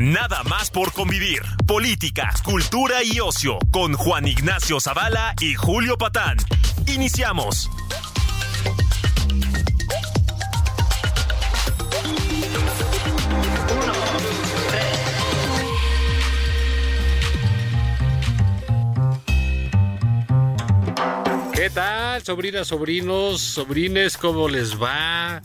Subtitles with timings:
[0.00, 1.42] Nada más por convivir.
[1.66, 6.38] Política, cultura y ocio con Juan Ignacio Zavala y Julio Patán.
[6.86, 7.68] Iniciamos.
[21.52, 24.16] ¿Qué tal, sobrinas, sobrinos, sobrines?
[24.16, 25.42] ¿Cómo les va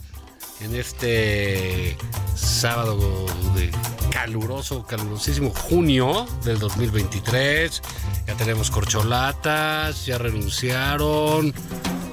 [0.60, 1.96] en este
[2.34, 3.70] sábado de
[4.10, 7.82] caluroso, calurosísimo junio del 2023?
[8.26, 11.52] Ya tenemos corcholatas, ya renunciaron,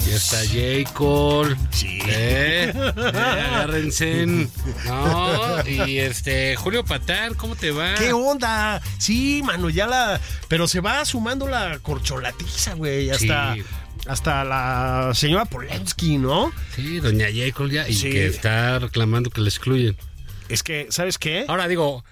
[0.05, 1.55] ya está J.
[1.71, 1.99] Sí.
[2.05, 2.71] ¿Eh?
[2.75, 4.25] Eh, agárrense.
[4.85, 7.95] No, y este, Julio Patán, ¿cómo te va?
[7.95, 8.81] ¿Qué onda?
[8.99, 10.19] Sí, mano, ya la.
[10.47, 13.09] Pero se va sumando la corcholatiza, güey.
[13.09, 13.63] Hasta, Sí.
[14.07, 16.51] Hasta la señora Polensky, ¿no?
[16.75, 17.67] Sí, doña J.
[17.69, 18.09] ya, y Sí.
[18.09, 19.95] que está reclamando que la excluyen.
[20.49, 21.45] Es que, ¿sabes qué?
[21.47, 22.03] Ahora digo,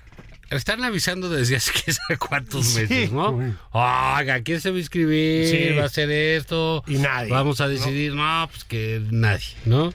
[0.50, 2.80] están avisando desde hace que sabe cuántos Sí.
[2.81, 3.38] meses, ¿no?
[3.72, 5.48] Oiga, ¿quién se va a inscribir?
[5.48, 5.75] Sí.
[5.78, 6.83] ¿Va a hacer esto?
[6.88, 8.14] Y nadie, Vamos a decidir.
[8.14, 9.94] No, pues que nadie, ¿no?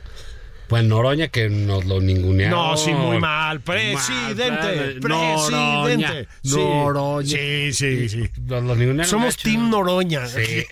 [0.69, 2.59] Pues Noroña que nos lo ningunearon.
[2.59, 3.61] No, sí, muy mal.
[3.61, 5.09] Presidente, Mal, presidente.
[5.09, 6.27] Noroña.
[6.43, 6.57] Sí.
[6.57, 7.29] Noroña.
[7.29, 8.31] Sí, sí, sí.
[8.47, 9.09] Nos lo ningunearon.
[9.11, 9.37] Somos.
[9.37, 10.27] Team Noroña.
[10.27, 10.65] Sí.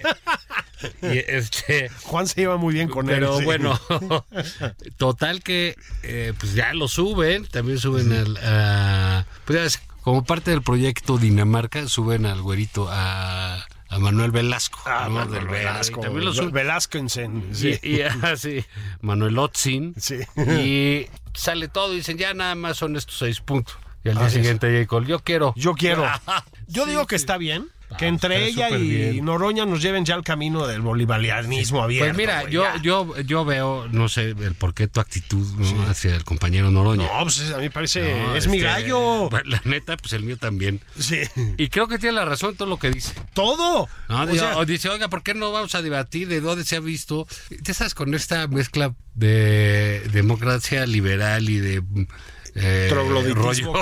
[1.02, 1.88] y este.
[2.02, 3.38] Juan se lleva muy bien con Pero él.
[3.38, 3.44] sí.
[3.44, 3.78] bueno,
[4.96, 8.36] total que eh, pues ya lo suben, también suben al...
[8.42, 14.30] a- pues ya ves, como parte del proyecto Dinamarca, suben al güerito a, a Manuel
[14.30, 14.80] Velasco.
[14.86, 15.14] Ah, ¿no?
[15.16, 16.00] Manuel Del Velasco.
[16.00, 16.52] también lo Ve- suben.
[16.52, 17.78] Velázquensen, Y, sí.
[17.82, 18.64] y así,
[19.00, 19.94] Manuel Otzin.
[19.98, 20.20] Sí.
[20.36, 23.76] Y sale todo y dicen, ya nada más son estos seis puntos.
[24.04, 24.86] Y al día siguiente, J.
[24.86, 25.54] Cole, yo quiero.
[25.56, 26.04] Yo quiero.
[26.66, 27.68] Yo digo que está bien.
[27.98, 29.24] Que Ah, entre está ella y bien.
[29.24, 32.14] Noroña nos lleven ya al camino del bolivarianismo abierto.
[32.14, 35.82] Pues mira, yo, yo, yo veo, no sé, el por qué tu actitud ¿no?
[35.88, 37.06] hacia el compañero Noroña.
[37.06, 38.14] No, pues a mí me parece.
[38.14, 39.28] No, es mi este, gallo.
[39.44, 40.80] La neta, pues el mío también.
[40.98, 41.20] Sí.
[41.56, 43.12] Y creo que tiene la razón en todo lo que dice.
[43.32, 43.88] Todo.
[44.08, 44.22] ¿no?
[44.22, 46.76] O Dice, sea, o dice, oiga, ¿por qué no vamos a debatir de dónde se
[46.76, 47.26] ha visto?
[47.62, 51.82] Ya sabes, con esta mezcla de democracia liberal y de...
[52.56, 52.88] Eh,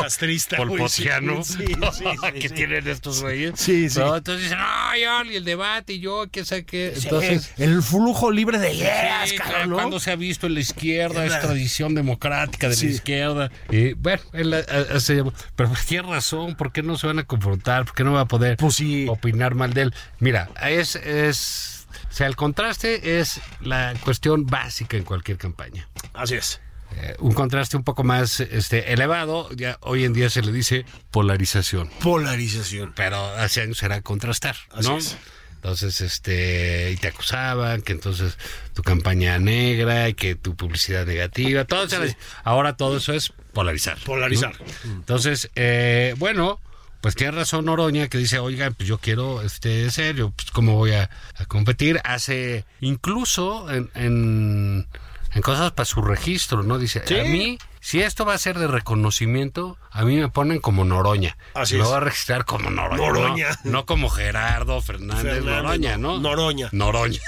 [0.00, 3.52] castrista, polpotiano sí, sí, sí, sí, que tienen estos güeyes.
[3.56, 3.98] Sí, sí.
[3.98, 4.16] ¿no?
[4.16, 6.94] Entonces dicen, yo, y el debate, y yo, qué sé qué.
[6.96, 9.76] Entonces, el flujo libre de ideas, cabrón, ¿no?
[9.76, 11.48] cuando se ha visto en la izquierda, es Claro.
[11.48, 13.50] tradición democrática de la izquierda.
[13.70, 14.64] Y bueno, él
[14.98, 17.84] se llama- pero pues tiene razón, ¿por qué no se van a confrontar?
[17.84, 18.78] ¿Por qué no va a poder Pues
[19.08, 19.94] opinar mal de él?
[20.18, 25.88] Mira, es, es, o sea, el contraste es la cuestión básica en cualquier campaña.
[26.14, 26.60] Así es.
[26.96, 30.84] Eh, un contraste un poco más este, elevado, ya hoy en día se le dice
[31.10, 32.92] polarización Polarización.
[32.94, 34.98] pero hace años era contrastar, Así ¿no?
[34.98, 35.16] es.
[35.56, 38.36] Entonces, este, y te acusaban que entonces
[38.74, 43.96] tu campaña negra y que tu publicidad negativa, todo era- ahora todo eso es polarizar.
[43.98, 44.04] ¿no?
[44.04, 44.52] Polarizar.
[44.84, 46.58] Entonces, eh, bueno,
[47.00, 50.92] pues tiene razón Oroña que dice, oiga, pues yo quiero este serio, pues cómo voy
[50.92, 52.00] a, a competir.
[52.02, 54.86] Hace incluso en, en,
[55.34, 56.78] en cosas para su registro, ¿no?
[56.78, 57.18] Dice, Sí.
[57.18, 61.36] a mí, si esto va a ser de reconocimiento, a mí me ponen como Noroña.
[61.54, 61.84] Así es.
[61.84, 62.96] voy a registrar como Noroña.
[62.96, 63.48] Noroña.
[63.64, 66.20] No, no como Gerardo Fernández, Fernández, Noroña, ¿no?
[66.20, 66.68] Noroña.
[66.70, 67.20] Noroña.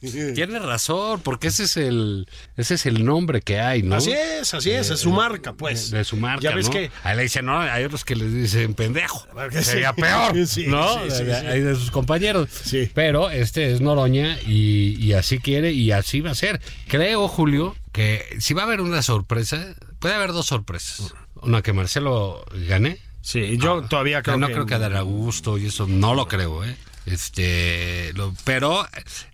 [0.00, 0.32] Sí.
[0.34, 3.96] Tiene razón, porque ese es el ese es el nombre que hay, ¿no?
[3.96, 5.90] Así es, así es, es su marca, pues.
[5.90, 6.72] de su marca, Ya ves ¿no?
[6.72, 9.26] que Ahí le dicen, no, hay otros que les dicen pendejo.
[9.52, 9.62] sí.
[9.64, 10.98] Sería peor, Sí, ¿no?
[10.98, 12.48] Hay de sus compañeros.
[12.50, 12.90] Sí.
[12.94, 16.60] Pero este es Noroña y, y así quiere y así va a ser.
[16.88, 21.14] Creo, Julio, que si va a haber una sorpresa, puede haber dos sorpresas.
[21.36, 22.98] Una que Marcelo gane.
[23.22, 26.62] Sí, yo todavía creo no que creo que dará gusto y eso no lo creo,
[26.64, 26.76] ¿eh?
[27.06, 28.86] Este, lo- pero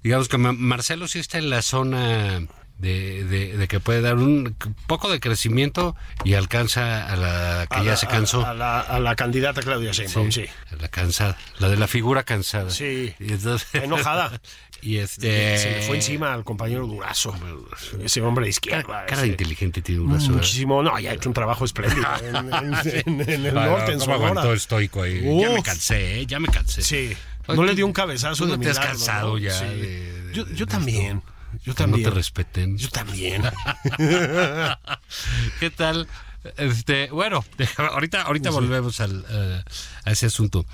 [0.03, 2.47] digamos que Ma- Marcelo sí está en la zona
[2.81, 4.57] de, de- de que puede dar un
[4.87, 5.95] poco de crecimiento
[6.25, 8.45] y alcanza a la que a ya la- se cansó.
[8.47, 10.47] A, la, a la candidata Claudia Sheinbaum, sí.
[10.81, 12.71] La cansada, la de la figura cansada.
[12.71, 13.15] Sí.
[13.21, 14.41] Y entonces- Enojada.
[14.83, 17.35] y este Se le fue encima al compañero Durazo,
[18.03, 18.83] ese hombre de izquierda.
[18.85, 20.29] Cara, cara inteligente tiene brazo.
[20.29, 20.35] ¿verdad?
[20.37, 22.75] Muchísimo, no, ya ha hecho un trabajo espléndido en, en-
[23.21, 25.21] en- en el Ah, norte, en ¿cómo aguantó estoico ahí?
[25.41, 25.65] Ya me Uf.
[25.67, 26.27] cansé, ¿eh?
[26.27, 26.81] ya me cansé.
[26.83, 27.15] Sí,
[27.47, 29.39] Oye, no le dio un cabezazo tú de no te has milagro, cansado ¿no?
[29.39, 29.65] ya Sí.
[29.67, 30.67] de- yo, yo esto.
[31.65, 32.05] Yo también.
[32.05, 32.79] no te respeten.
[32.79, 33.43] Yo también.
[35.61, 36.09] ¿Qué tal?
[36.57, 37.45] Este, bueno,
[37.77, 39.63] ahorita, ahorita volvemos al, eh,
[40.05, 40.65] a ese asunto.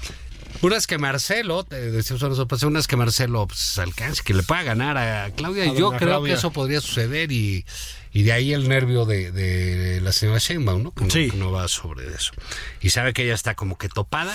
[0.63, 4.33] Una es que Marcelo, te decíamos a nosotros, una es que Marcelo pues, alcance, que
[4.33, 5.67] le pueda ganar a Claudia.
[5.67, 6.35] Y yo creo Claudia.
[6.35, 7.67] que eso podría suceder y,
[8.13, 10.91] y de ahí el nervio de, de la señora Sheinbaum, ¿no?
[10.93, 11.31] Que, no- Sí.
[11.31, 12.33] que no va sobre eso.
[12.81, 14.35] Y sabe que ella está como que topada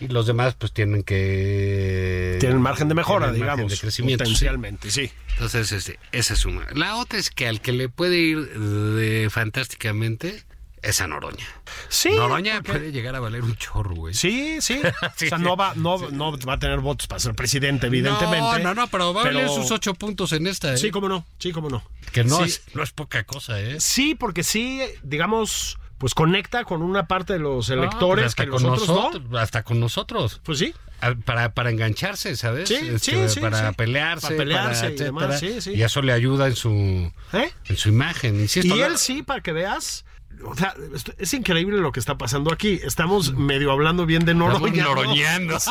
[0.00, 2.36] y los demás pues tienen que...
[2.40, 3.72] Tienen margen de mejora, margen digamos.
[3.72, 4.24] de crecimiento.
[4.24, 4.30] sí.
[4.32, 5.10] Potencialmente, sí.
[5.34, 6.66] Entonces, este, esa es una.
[6.74, 10.42] La otra es que al que le puede ir de fantásticamente
[10.82, 11.46] es a Noroña.
[11.88, 12.10] Sí.
[12.10, 14.12] Noroña porque- puede llegar a valer un chorro, güey.
[14.14, 14.80] Sí, sí.
[15.16, 15.44] Sí, o sea, sí.
[15.44, 18.40] no va, no, no va a tener votos para ser presidente, evidentemente.
[18.40, 20.76] No, no, no, pero va a valer Pero- sus ocho puntos en esta, ¿eh?
[20.76, 21.24] Sí, cómo no.
[21.38, 21.82] Sí, cómo no.
[22.12, 22.44] que no, Sí.
[22.44, 23.80] es, no es poca cosa, ¿eh?
[23.80, 28.50] Sí, porque sí, digamos, pues conecta con una parte de los electores pues hasta que
[28.50, 28.68] con no.
[28.72, 30.38] nosotros, hasta con nosotros.
[30.44, 30.74] Pues sí.
[31.00, 32.68] A- Para, para engancharse, ¿sabes?
[32.68, 33.74] Sí, sí, sí, para sí.
[33.74, 35.60] pelearse, Para pelearse para y demás, etcétera.
[35.62, 35.78] sí, sí.
[35.78, 37.50] Y eso le ayuda en su, ¿Eh?
[37.64, 38.38] en su imagen.
[38.38, 40.04] Insisto, Y él sí, para que veas.
[40.44, 40.74] O sea,
[41.16, 42.78] es increíble lo que está pasando aquí.
[42.84, 44.82] Estamos medio hablando bien de Noroña.
[44.82, 44.88] ¿no?
[44.90, 45.58] noroñando.
[45.58, 45.70] Sí,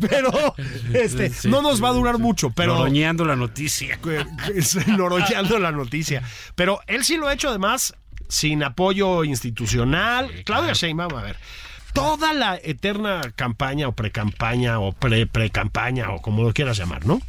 [0.00, 0.56] pero
[0.92, 2.50] este, Sí, no nos va a durar mucho.
[2.50, 3.96] Pero Noroñando la noticia.
[4.88, 6.22] noroñando la noticia.
[6.56, 7.94] Pero él sí lo ha hecho además
[8.28, 10.30] sin apoyo institucional.
[10.44, 11.36] Claudia Sheinbaum, a ver.
[11.92, 17.20] Toda la eterna campaña o precampaña o pre-pre-campaña o como lo quieras llamar, ¿no?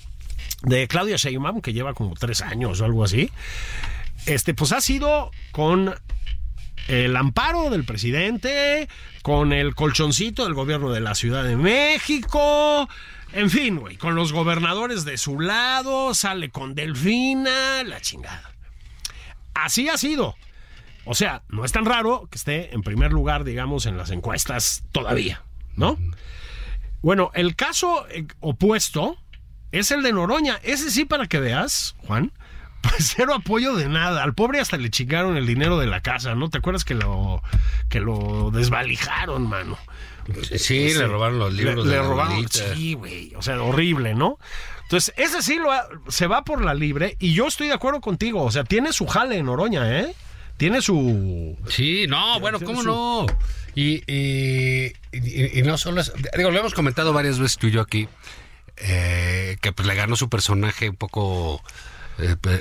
[0.63, 3.31] De Claudia Sheinbaum, que lleva como tres años o algo así,
[4.25, 5.95] este, pues ha sido con
[6.87, 8.89] el amparo del presidente,
[9.21, 12.89] con el colchoncito del gobierno de la Ciudad de México,
[13.31, 18.51] en fin, güey, con los gobernadores de su lado, sale con Delfina, la chingada.
[19.53, 20.35] Así ha sido.
[21.11, 24.83] O sea, no es tan raro que esté en primer lugar, digamos, en las encuestas
[24.91, 25.41] todavía,
[25.75, 25.97] ¿no?
[27.01, 29.17] Bueno, el caso eh, opuesto
[29.71, 30.59] es el de Noroña.
[30.63, 32.31] Ese sí, para que veas, Juan,
[32.81, 34.21] pues cero apoyo de nada.
[34.23, 36.49] Al pobre hasta le chingaron el dinero de la casa, ¿no?
[36.49, 37.41] ¿Te acuerdas que lo,
[37.89, 39.77] que lo desvalijaron, mano?
[40.57, 42.33] Sí, le robaron los libros le, de le robaron.
[42.33, 42.75] abuelita.
[42.75, 43.33] Sí, güey.
[43.35, 44.37] O sea, horrible, ¿no?
[44.83, 47.99] Entonces, ese sí lo ha- se va por la libre y yo estoy de acuerdo
[48.01, 48.43] contigo.
[48.43, 50.13] O sea, tiene su jale en Oroña, ¿eh?
[50.59, 51.57] Tiene su.
[51.69, 53.25] Sí, no, bueno, ¿cómo su- no?
[53.75, 57.71] Y, y, y- y no solo es, digo, lo hemos comentado varias veces tú y
[57.71, 58.07] yo aquí,
[58.77, 61.63] eh, que pues le ganó su personaje un poco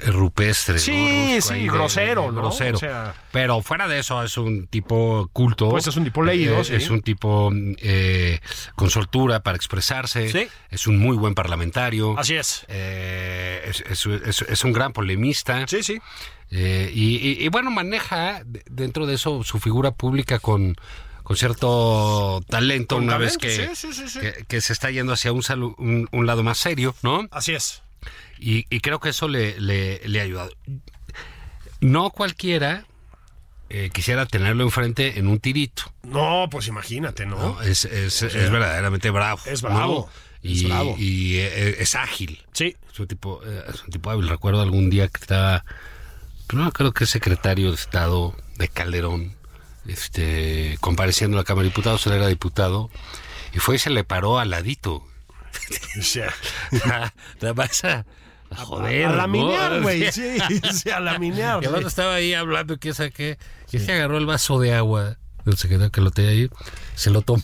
[0.07, 0.81] rupestre, ¿no?
[0.81, 2.35] Sí, sí, de- grosero, de- ¿no?
[2.35, 2.77] Grosero.
[2.77, 5.69] O sea- Pero fuera de eso, es un tipo culto.
[5.69, 6.75] Pues es un tipo leído, Eh, sí.
[6.75, 8.41] Es un tipo eh,
[8.75, 10.31] con soltura para expresarse.
[10.31, 10.49] Sí.
[10.71, 12.19] Es un muy buen parlamentario.
[12.19, 12.65] Así es.
[12.69, 15.67] Eh, es, es- es- es un gran polemista.
[15.67, 15.99] Sí, sí.
[16.51, 20.77] Eh, y, y- y, bueno, maneja de- dentro de eso su figura pública con,
[21.23, 24.21] con cierto talento Con una vez que, sí, sí, sí, sí.
[24.21, 25.43] que, que se está yendo hacia un,
[25.77, 27.29] un, un lado más serio, ¿no?
[27.31, 27.83] Así es.
[28.39, 30.51] Y, y creo que eso le, le, le ha ayudado.
[31.81, 32.85] No cualquiera
[33.71, 35.83] eh, quisiera tenerlo enfrente en un tirito.
[36.03, 37.37] No, pues imagínate, ¿no?
[37.37, 37.63] ¿no?
[37.63, 39.41] Es, es, es verdaderamente bravo.
[39.45, 39.69] es ¿no?
[39.69, 40.11] bravo,
[40.43, 40.97] es Y, bravo.
[40.99, 42.43] y, eh, es ágil.
[42.53, 42.77] Sí.
[42.91, 44.27] Es un tipo, eh, es un tipo hábil.
[44.29, 45.67] Recuerdo algún día que estaba,
[46.53, 49.37] no creo que es secretario de Estado de Calderón,
[49.87, 52.91] este, compareciendo a la Cámara de Diputados, él era diputado,
[53.53, 55.05] y fue y se le paró al ladito.
[55.99, 56.33] O sea,
[57.43, 58.07] Nada más a,
[58.51, 59.07] a joder.
[59.07, 59.17] a ¿no?
[59.17, 60.11] laminear, güey.
[60.13, 60.39] Sí,
[60.73, 61.59] sí, a laminear.
[61.63, 61.87] Además sí.
[61.87, 63.39] estaba ahí hablando, que saqué,
[63.73, 66.51] y se agarró el vaso de agua del secretario que lo tenía ahí,
[66.95, 67.43] se lo tomó.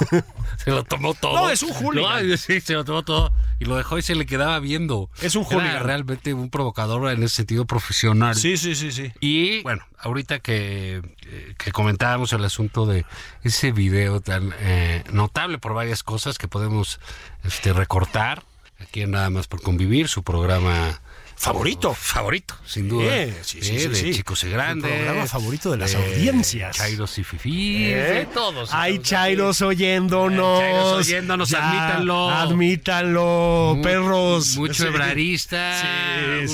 [0.64, 1.34] se lo tomó todo.
[1.34, 2.28] No, es un hooligan.
[2.28, 3.32] No, sí, se lo tomó todo.
[3.58, 5.10] Y lo dejó y se le quedaba viendo.
[5.20, 5.84] Es un Era hooligan.
[5.84, 8.34] realmente un provocador en ese sentido profesional.
[8.34, 9.12] Sí, sí, sí, sí.
[9.20, 13.04] Y bueno, ahorita que, eh, que comentábamos el asunto de
[13.42, 17.00] ese video tan eh, notable por varias cosas que podemos
[17.44, 18.42] este, recortar
[18.80, 21.00] aquí Nada más por convivir, su programa
[21.40, 21.94] Favorito.
[21.94, 23.06] favorito, sin duda.
[23.16, 24.12] Eh, sí, sí, Eh, sí, de sí.
[24.12, 24.92] chicos y El grandes.
[24.92, 26.76] programa favorito de las eh, audiencias.
[26.76, 27.94] Chairos y fifís, ¿Eh?
[27.94, 28.68] de todos.
[28.74, 30.60] Hay chairos oyéndonos.
[30.60, 32.28] Chairos oyéndonos, admítanlo.
[32.30, 34.56] Admítanlo, perros.
[34.58, 35.80] Mucho ebrarista,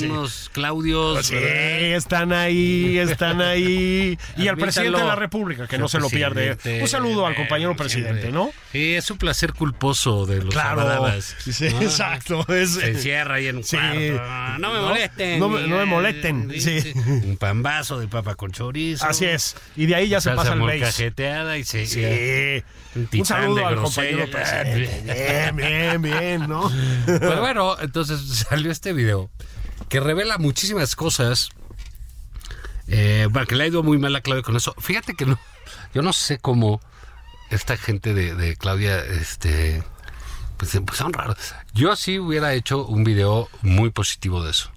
[0.03, 1.25] unos Claudios.
[1.25, 4.17] Sí, están ahí, están ahí.
[4.37, 6.57] Y al presidente de la República, que no se lo pierde.
[6.81, 8.31] Un saludo al compañero presidente.
[8.31, 8.51] ¿no?
[8.71, 10.83] Sí, es un placer culposo de los Claro.
[10.85, 11.07] ¿no?
[11.09, 12.45] exacto.
[12.53, 13.75] es- Se encierra ahí en un Sí.
[13.75, 14.59] cuarto.
[14.59, 15.39] No me No, molesten.
[15.39, 16.93] no me- no me molesten, sí.
[17.07, 19.05] Un pambazo de papa con chorizo.
[19.05, 19.55] Así es.
[19.75, 20.77] Y de ahí ya se pasa el base.
[20.79, 21.85] molcajeteada y se...
[21.85, 22.63] Sí.
[23.17, 25.01] Un saludo al compañero presidente.
[25.13, 26.71] Bien, bien, bien, ¿no?
[27.05, 28.19] Pero bueno, entonces
[28.49, 29.29] salió este video
[29.89, 31.49] que revela muchísimas cosas.
[32.87, 34.73] Eh, bueno, que le ha ido muy mal a Claudia con eso.
[34.79, 35.37] Fíjate que no,
[35.93, 36.81] yo no sé cómo
[37.49, 39.83] esta gente de, de Claudia, este,
[40.57, 41.37] pues, pues son raros.
[41.73, 44.71] Yo sí hubiera hecho un video muy positivo de eso.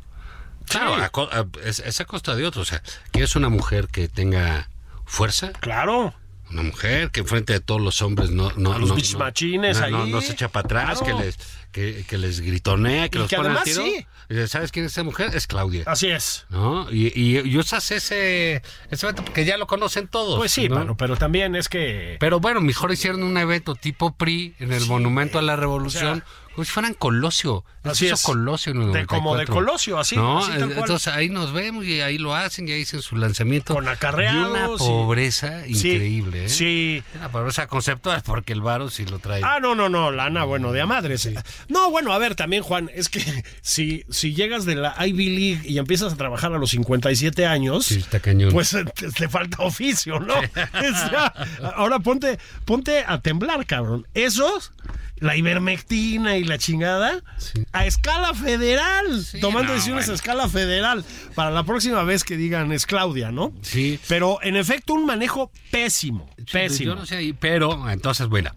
[0.69, 2.63] Claro, a co- a- es, es a costa de otro.
[2.63, 2.83] O sea,
[3.13, 4.69] que es una mujer que tenga
[5.05, 6.15] fuerza, Claro.
[6.51, 9.79] una mujer que enfrente de todos los hombres no no A los no, no- machines
[9.81, 9.93] no, ahí.
[9.93, 11.19] no, no se echa para atrás, Claro.
[11.19, 11.39] que les
[11.73, 13.85] que, que les gritonea, que Y los que pone al además tiro.
[13.85, 14.07] sí.
[14.49, 15.35] ¿Sabes quién es esa mujer?
[15.35, 15.83] Es Claudia.
[15.87, 16.47] Así es.
[16.51, 16.87] ¿No?
[16.93, 20.39] Y, y, y usas ese, ese evento porque ya lo conocen todos.
[20.39, 20.77] Pues sí, ¿no?
[20.77, 22.17] mano, pero también es que.
[22.21, 26.15] Pero bueno, mejor hicieron un evento tipo PRI en el Monumento a la Revolución, o
[26.17, 27.65] sea, como si fueran Colosio.
[27.83, 28.23] Así es.
[28.23, 29.55] Colosio en el De- como de 94.
[29.55, 30.39] Colosio, así, ¿No?
[30.39, 30.73] así cual.
[30.73, 33.75] Entonces ahí nos vemos y ahí lo hacen, y ahí hacen su lanzamiento.
[33.75, 36.49] Con acarreados Y una pobreza Sí, increíble, ¿eh?
[36.49, 37.03] Sí.
[37.17, 39.41] Una pobreza conceptual porque el varo sí lo trae.
[39.43, 41.29] Ah, no, no, no, lana, bueno, de a madres.
[41.69, 43.21] No, bueno, a ver, también, Juan, es que
[43.63, 47.87] si, si llegas de la Ivy League y empiezas a trabajar a los 57 años,
[47.87, 48.51] Sí, está cañón.
[48.53, 50.35] pues eh, te, te falta oficio, ¿no?
[50.41, 51.33] O sea,
[51.77, 54.07] ahora ponte, ponte a temblar, cabrón.
[54.15, 54.73] Esos,
[55.19, 57.65] la ivermectina y la chingada, Sí.
[57.73, 60.13] a escala federal, Sí, tomando no, decisiones bueno.
[60.13, 63.53] a escala federal, para la próxima vez que digan es Claudia, ¿no?
[63.63, 63.99] Sí.
[64.09, 66.91] Pero en efecto, un manejo pésimo, pésimo.
[66.91, 68.51] Yo no sé ahí, pero entonces, bueno,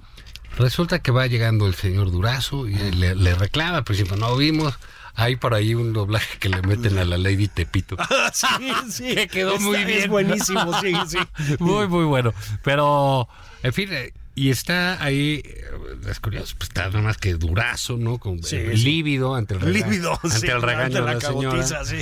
[0.58, 4.74] resulta que va llegando el señor Durazo y le, le reclama, al principio no vimos.
[5.16, 7.96] Hay por ahí un doblaje que le meten a la Lady Tepito.
[8.34, 8.48] sí,
[8.90, 9.04] sí.
[9.16, 10.10] Que quedó muy Es bien.
[10.10, 11.18] buenísimo, sí, sí.
[11.60, 12.34] Muy, muy bueno.
[12.64, 13.28] Pero,
[13.62, 15.66] en fin, eh, y está ahí, eh,
[16.10, 18.18] es curioso, pues está nada más que durazo, ¿no?
[18.18, 18.84] Con, Sí, eh, sí.
[18.86, 21.86] lívido ante el regaño, Lívido, ante sí, el regaño ante de la señora.
[21.86, 21.98] sí.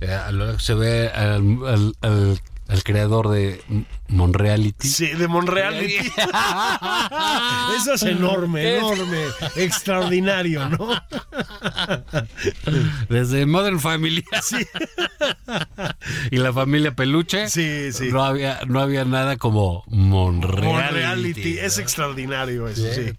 [0.00, 3.60] Eh, se ve al, al- al- al creador de
[4.08, 4.88] Monreality.
[4.88, 5.74] Sí, de Monreal.
[7.76, 9.18] Eso es enorme, enorme,
[9.56, 10.88] extraordinario, ¿no?
[13.08, 14.24] Desde Modern Family.
[16.30, 17.48] y la familia Peluche.
[17.48, 18.08] Sí, sí.
[18.10, 20.66] No había, no había nada como Monreality.
[20.66, 23.12] Monreality, es extraordinario eso, sí.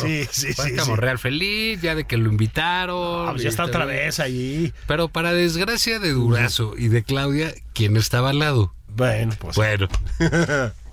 [0.00, 0.78] Sí, sí, sí.
[0.78, 0.88] sí.
[0.88, 3.28] Monreal feliz, ya de que lo invitaron.
[3.28, 4.72] Ah, pues ya está otra vez allí.
[4.86, 8.74] Pero para desgracia de Durazo y de Claudia, ¿quién estaba al lado?
[8.94, 9.56] Bueno, pues.
[9.56, 9.88] Bueno,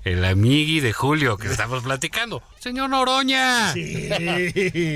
[0.03, 2.41] el amigui de Julio que estamos platicando.
[2.59, 3.71] Señor Noroña.
[3.73, 4.09] Sí.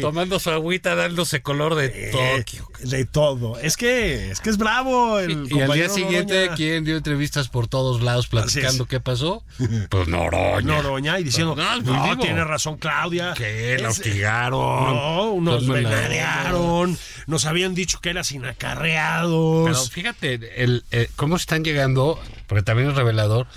[0.02, 2.68] Tomando su agüita, dándose color de Tokio.
[2.82, 3.58] Eh, De todo.
[3.60, 6.56] Es que es que es bravo el Y al compañero día siguiente, Noroña.
[6.56, 9.44] ¿quién dio entrevistas por todos lados platicando qué pasó?
[9.90, 10.62] Pues Noroña.
[10.62, 13.34] Noroña y diciendo, No, no, tiene razón Claudia.
[13.38, 13.78] ¿Qué?
[13.80, 14.60] La Es- hostigaron.
[14.94, 19.66] No, nos venadearon, nos habían dicho que eras sin acarreados.
[19.66, 23.48] Pero fíjate, el, eh, cómo están llegando, porque también es revelador,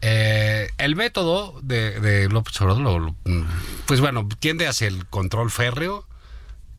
[0.00, 3.16] eh, el método de, de López Obrador, lo- lo-
[3.86, 6.06] pues bueno, tiende hacia el control férreo,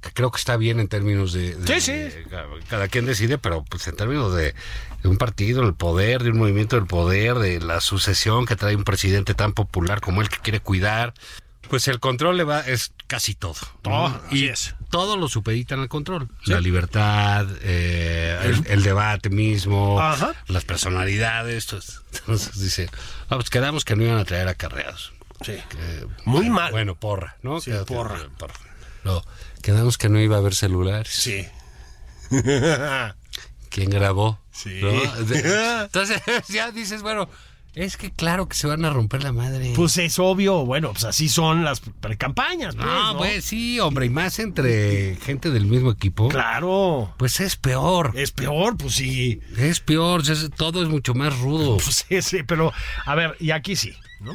[0.01, 1.55] que creo que está bien en términos de...
[1.55, 1.91] de- Sí, sí.
[1.91, 2.25] de-
[2.69, 4.55] cada quien decide, pero pues en términos de,
[5.03, 8.83] un partido, el poder, de un movimiento del poder, de la sucesión que trae un
[8.85, 11.13] presidente tan popular como el que quiere cuidar,
[11.69, 13.59] pues el control le va, es casi todo.
[13.83, 14.07] ¿no?
[14.07, 14.75] Así y es.
[14.89, 16.27] Todo lo supeditan al control.
[16.45, 20.33] La libertad, eh, el, el debate mismo, Ajá.
[20.47, 21.65] las personalidades.
[21.65, 22.89] Entonces, entonces dice,
[23.29, 25.13] "Ah, pues quedamos que no iban a traer acarreados.
[25.45, 25.53] Sí.
[25.69, 26.71] Que- Muy mal.
[26.71, 27.61] Bueno, porra, ¿no?
[27.61, 28.19] Sí, Quedó- porra.
[29.05, 29.23] No,
[29.61, 31.07] quedamos que no iba a haber celulares.
[31.13, 31.47] Sí.
[33.69, 34.39] ¿Quién grabó?
[34.51, 34.81] Sí.
[34.81, 37.29] Entonces ya dices, bueno,
[37.75, 39.73] es que claro que se van a romper la madre.
[39.75, 42.75] Pues es obvio, bueno, pues así son las precampañas.
[42.75, 43.17] pues, no, ¿no?
[43.19, 46.29] pues sí, hombre, y más entre gente del mismo equipo.
[46.29, 47.13] Claro.
[47.17, 48.11] Pues es peor.
[48.15, 49.39] Es peor, pues sí.
[49.57, 51.77] Es peor, es- todo es mucho más rudo.
[51.83, 52.73] Pues sí, sí, pero
[53.05, 54.33] a ver, y aquí sí, ¿no?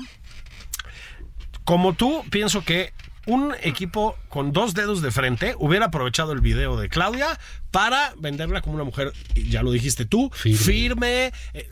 [1.64, 2.93] Como tú, pienso que
[3.26, 7.38] un equipo con dos dedos de frente hubiera aprovechado el video de Claudia
[7.71, 10.59] para venderla como una mujer, ya lo dijiste tú, Firme.
[10.59, 11.33] firme.
[11.55, 11.71] eh,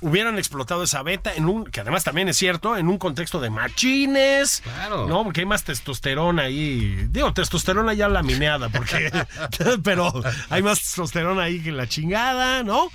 [0.00, 3.50] hubieran explotado esa beta en un que además también es cierto en un contexto de
[3.50, 4.60] machines.
[4.62, 5.06] Claro.
[5.06, 7.08] no porque hay más testosterona ahí.
[7.10, 9.10] Digo testosterona ya laminada porque
[9.82, 10.12] pero
[10.50, 12.90] hay más testosterona ahí que la chingada no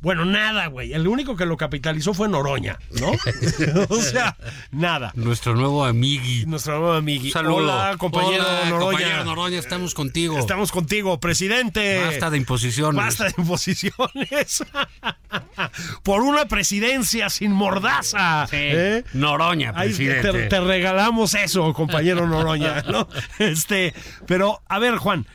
[0.00, 3.10] bueno nada güey el único que lo capitalizó fue Noroña no
[3.88, 4.36] o sea
[4.70, 6.46] nada Nuestro nuevo amigui.
[6.46, 7.56] nuestro nuevo amigui Saludo.
[7.56, 10.38] hola compañero Hola, Noroña compañero Noroña, estamos contigo.
[10.38, 12.96] estamos contigo presidente Basta de imposiciones.
[12.96, 14.64] Basta de imposiciones.
[16.02, 18.46] Por una presidencia sin mordaza.
[18.48, 18.56] Sí.
[18.58, 19.04] ¿eh?
[19.12, 20.32] Noroña, Ahí presidente.
[20.32, 23.08] te, te regalamos eso, compañero Noroña, ¿no?
[23.38, 23.94] Este,
[24.26, 25.26] pero, a ver, Juan,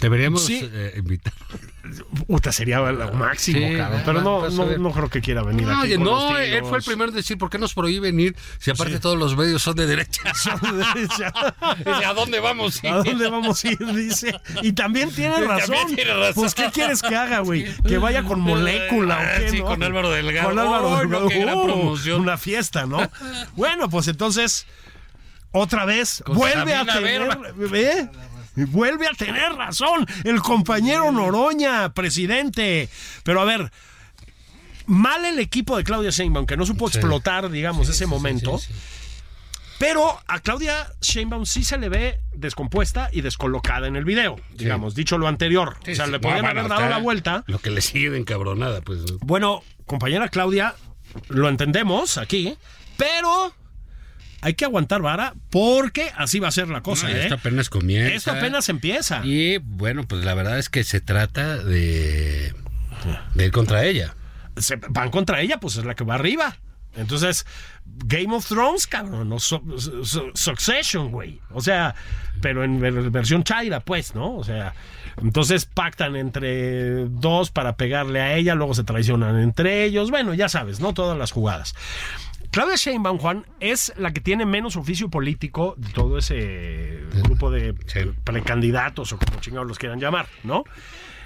[0.00, 0.60] Deberíamos Sí.
[0.72, 1.34] eh, invitar.
[2.26, 4.02] Puta, sería lo máximo, Sí, cabrón.
[4.04, 4.80] Pero no, a no, ver.
[4.80, 5.94] no creo que quiera venir No, aquí.
[5.94, 8.70] con no, los él fue el primero en decir, ¿por qué nos prohíben ir si
[8.70, 10.22] aparte todos los medios son de derecha?
[10.94, 11.24] Dice,
[12.06, 12.80] ¿a dónde vamos?
[12.84, 13.78] ¿A dónde vamos a ir?
[13.94, 14.34] Dice.
[14.62, 15.76] Y también tiene razón.
[15.94, 16.34] tiene razón.
[16.34, 17.66] Pues, ¿qué quieres que haga, güey?
[17.86, 19.64] Que vaya con molécula o qué, Sí, ¿no?
[19.66, 20.48] con Álvaro Delgado.
[20.50, 21.28] Con Álvaro ¡Ay, no, Delgado.
[21.28, 22.20] qué gran Uh, promoción!
[22.20, 23.10] Una fiesta, ¿no?
[23.56, 24.66] bueno, pues entonces.
[25.52, 27.22] Otra vez, Con vuelve a tener.
[27.56, 28.10] Berman.
[28.56, 28.64] ¿Ve?
[28.66, 32.88] Vuelve a tener razón el compañero Noroña, presidente.
[33.24, 33.70] Pero a ver,
[34.86, 36.98] mal el equipo de Claudia Sheinbaum, que no supo Sí.
[36.98, 38.60] explotar, digamos, ese sí, momento.
[39.78, 44.94] Pero a Claudia Sheinbaum sí se le ve descompuesta y descolocada en el video, digamos,
[44.94, 45.78] dicho lo anterior.
[45.80, 47.44] O sea, le No, podrían bueno, haber dado la vuelta.
[47.46, 49.00] Lo que le sigue de encabronada, pues.
[49.10, 49.18] ¿no?
[49.22, 50.74] Bueno, compañera Claudia,
[51.28, 52.58] lo entendemos aquí,
[52.98, 53.54] pero
[54.42, 57.22] hay que aguantar vara porque así va a ser la cosa, No, ¿eh?
[57.22, 58.14] Esto apenas comienza.
[58.14, 59.20] Esto apenas empieza.
[59.24, 62.54] Y bueno, pues la verdad es que se trata de,
[63.34, 64.14] de ir contra ella.
[64.56, 66.56] Se van contra ella, pues es la que va arriba.
[66.96, 67.46] Entonces,
[67.86, 69.62] Game of Thrones, cabrón, no Su-
[70.04, 71.40] Su- Succession, güey.
[71.50, 71.94] O sea,
[72.40, 74.34] pero en ver- versión Chaira, pues, ¿no?
[74.34, 74.74] O sea,
[75.22, 80.10] entonces pactan entre dos para pegarle a ella, luego se traicionan entre ellos.
[80.10, 80.92] Bueno, ya sabes, ¿no?
[80.92, 81.76] Todas las jugadas.
[82.50, 87.74] Claudia Sheinbaum, Juan, es la que tiene menos oficio político de todo ese grupo de
[88.24, 90.64] precandidatos o como chingados los quieran llamar, ¿no?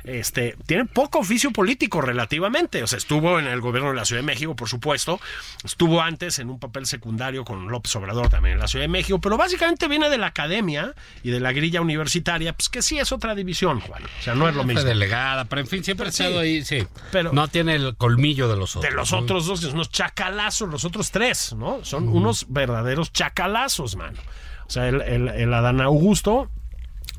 [0.04, 2.82] Este, tiene poco oficio político relativamente.
[2.82, 5.18] O sea, estuvo en el gobierno de la Ciudad de México, por supuesto.
[5.64, 9.18] Estuvo antes en un papel secundario con López Obrador también en la Ciudad de México,
[9.20, 13.12] pero básicamente viene de la academia y de la grilla universitaria, pues que sí es
[13.12, 14.04] otra división, Juan.
[14.04, 14.82] O sea, no es lo mismo.
[14.84, 16.23] delegada, pero en fin, siempre ha Sí.
[16.23, 16.87] estado ahí, sí.
[17.11, 18.90] Pero- no tiene el colmillo de los otros.
[18.90, 21.82] De los otros dos, unos chacalazos, los otros tres, ¿no?
[21.84, 24.18] Son unos verdaderos chacalazos, mano.
[24.66, 26.50] O sea, el, el- el Adán Augusto,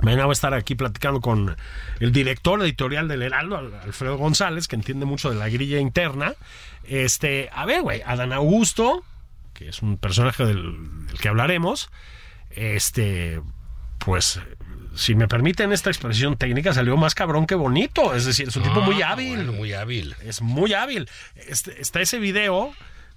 [0.02, 1.56] mañana va a estar aquí platicando con
[2.00, 6.34] el director editorial del Heraldo, Al- Alfredo González, que entiende mucho de la grilla interna.
[6.84, 9.04] Este, a ver, güey, Adán Augusto,
[9.54, 11.90] que es un personaje del, del que hablaremos,
[12.52, 13.42] este,
[14.00, 14.40] pues,
[14.96, 18.14] si me permiten esta expresión técnica, salió más cabrón que bonito.
[18.16, 20.16] Es decir, es un tipo muy Ah, hábil bueno, muy hábil.
[20.24, 21.10] es muy hábil.
[21.36, 22.74] Este, está ese video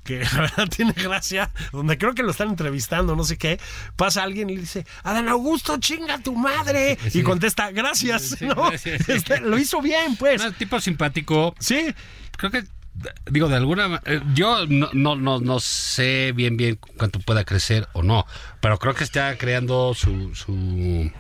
[0.08, 3.60] que la verdad tiene gracia, donde creo que lo están entrevistando, no sé qué,
[3.94, 8.54] pasa alguien y dice, Adán Augusto, chinga tu madre, y contesta, gracias, ¿no?
[8.54, 9.06] gracias.
[9.08, 10.42] Este, lo hizo bien, pues.
[10.42, 11.54] No, tipo simpático.
[11.58, 11.94] Sí,
[12.38, 12.64] Creo que,
[13.30, 17.44] digo, de alguna ma- eh, Yo no, no, no, no sé bien, bien cuánto pueda
[17.44, 18.24] crecer o no,
[18.60, 21.10] pero creo que está creando su, su,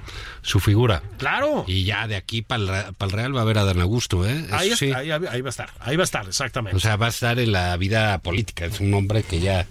[0.48, 1.02] su figura.
[1.18, 1.64] claro.
[1.66, 4.44] Y ya de aquí para el, Real va a haber a Dan Augusto, ¿eh?
[4.46, 4.92] Eso Ahí, sí.
[4.92, 6.76] ahí- ahí va a estar, ahí va a estar, exactamente.
[6.76, 8.64] O sea, va a estar en la vida política.
[8.64, 9.66] Es un hombre que ya,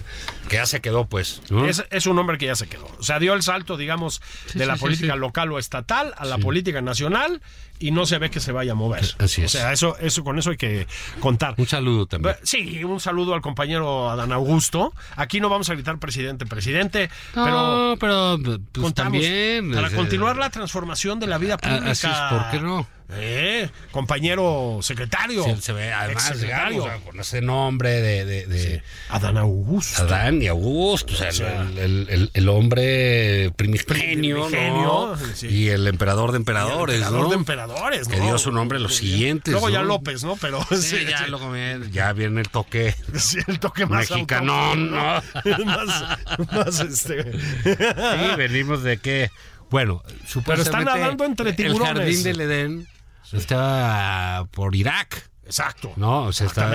[0.50, 1.42] que ya se quedó, pues.
[1.50, 1.66] ¿no?
[1.66, 2.88] Es, es un hombre que ya se quedó.
[3.00, 4.22] O sea, dio el salto, digamos,
[4.54, 7.42] de la sí, política local o estatal a la política nacional
[7.80, 9.04] y no se ve que se vaya a mover.
[9.20, 9.52] Así O es.
[9.52, 10.88] sea, eso, eso, con eso hay que
[11.20, 11.54] contar.
[11.58, 12.36] Un saludo también.
[12.44, 14.94] Sí, un saludo al compañero Adán Augusto.
[15.16, 17.52] Aquí no vamos a gritar presidente, presidente, pero
[17.92, 19.72] No, pero pues, contamos también.
[19.74, 21.92] para continuar la transformación de la vida a- pública.
[21.92, 22.88] así es, ¿por qué no?
[23.10, 25.42] Eh, compañero secretario.
[25.46, 26.82] Se, se ve, además, exsecretario.
[26.84, 30.02] digamos, con ese nombre de, de, de Adán Augusto.
[30.02, 35.18] Adán y Augusto, o sea, O sea, el, el- el- el hombre primigenio, Primigenio, ¿no?
[35.36, 35.48] sí.
[35.48, 37.30] Y el emperador de emperadores, Emperador ¿no?
[37.30, 38.26] de emperadores, Que ¿no?
[38.26, 39.86] dio su nombre a los siguientes, Luego ya ¿no?
[39.86, 40.36] López, ¿no?
[40.36, 42.94] Pero Sí, ya, luego viene, ya viene el toque.
[43.18, 46.18] Sí, el toque más Mexicanón, autóctono, más,
[46.52, 47.32] más este.
[47.32, 49.32] Sí, venimos de que,
[49.70, 51.90] bueno, supuestamente nadando entre tiburones.
[51.90, 52.88] El jardín del Edén
[53.34, 55.30] está por Irak.
[55.46, 55.94] Exacto.
[55.96, 56.70] No, o sea, está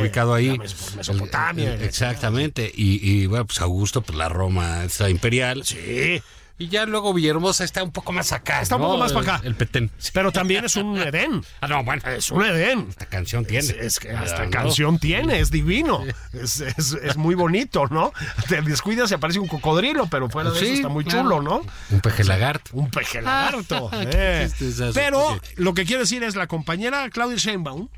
[0.00, 0.58] ubicado ahí.
[0.96, 1.74] Mesopotamia.
[1.74, 2.70] El- el- exactamente.
[2.74, 5.64] Y, y, bueno, pues Augusto, pues la Roma está imperial.
[5.64, 6.20] Sí.
[6.58, 8.62] Y ya luego Villahermosa está un poco más acá.
[8.62, 8.88] Está un ¿no?
[8.88, 9.40] poco más para acá.
[9.42, 9.90] El, el Petén.
[10.14, 11.42] Pero también es un Edén.
[11.60, 12.00] Ah, no, bueno.
[12.08, 12.86] Es un Edén.
[12.88, 13.58] Esta canción tiene.
[13.58, 14.50] Es, es que hasta ¿no?
[14.50, 16.02] canción tiene, es divino.
[16.32, 18.12] Es, es- es muy bonito, ¿no?
[18.48, 21.22] Te descuidas y aparece un cocodrilo, pero fuera de Sí, eso está muy claro.
[21.22, 21.62] chulo, ¿no?
[21.90, 22.70] Un peje lagarto.
[22.72, 23.90] Un peje lagarto.
[24.10, 24.50] Qué eh.
[24.94, 27.88] Pero lo que quiero decir es la compañera Claudia Sheinbaum.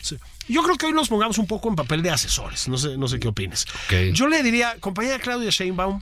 [0.00, 2.68] sí, Yo creo que hoy nos pongamos un poco en papel de asesores.
[2.68, 3.66] No sé, no sé qué opines.
[4.12, 6.00] Yo le diría, compañera Claudia Sheinbaum,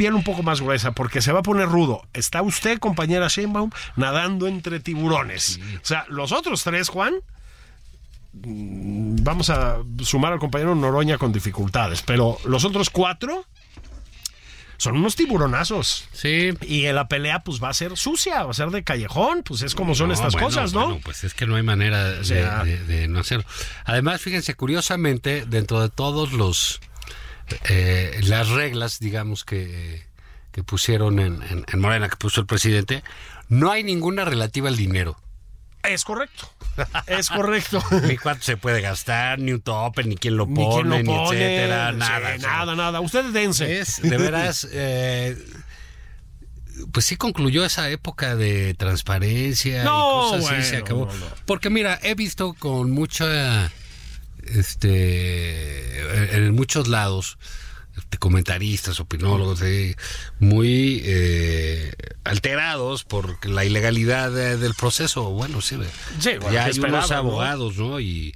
[0.00, 2.00] piel un poco más gruesa, porque se va a poner rudo.
[2.14, 5.60] Está usted, compañera Sheinbaum, nadando entre tiburones.
[5.76, 7.16] O sea, los otros tres, Juan,
[8.32, 13.44] mm, vamos a sumar al compañero Noroña con dificultades, pero los otros cuatro
[14.78, 16.08] son unos tiburonazos.
[16.12, 16.52] Sí.
[16.62, 19.60] Y en la pelea, pues va a ser sucia, va a ser de callejón, pues
[19.60, 20.86] es como son No, estas bueno, cosas, ¿no?
[20.86, 23.44] bueno, pues es que no hay manera de, sea- de- de no hacerlo.
[23.84, 26.80] Además, fíjense, curiosamente, dentro de todos los
[27.68, 30.04] eh, las reglas, digamos, que,
[30.52, 33.02] que pusieron en, en- en Morena, que puso el presidente,
[33.48, 35.18] no hay ninguna relativa al dinero.
[35.82, 36.52] Es correcto.
[37.06, 37.82] Es correcto.
[38.06, 41.38] Ni cuánto se puede gastar, ni un tope, ni quién lo Ni pone, ni, pone,
[41.40, 42.36] etcétera, nada.
[42.38, 43.00] nada, nada.
[43.00, 43.80] Ustedes dense.
[43.80, 45.36] Es, de veras, eh,
[46.92, 51.06] pues sí concluyó esa época de transparencia No, y cosas así, se acabó.
[51.06, 51.26] no, no.
[51.46, 53.70] Porque mira, he visto con mucha,
[54.46, 57.38] este, en muchos lados,
[57.96, 59.96] este, comentaristas, opinólogos, eh,
[60.38, 61.92] muy eh,
[62.24, 65.30] alterados por la ilegalidad de- del proceso.
[65.30, 65.76] Bueno, sí,
[66.20, 67.16] Sí, bueno, ya ¿qué hay unos no?
[67.16, 68.00] abogados, ¿no?
[68.00, 68.34] Y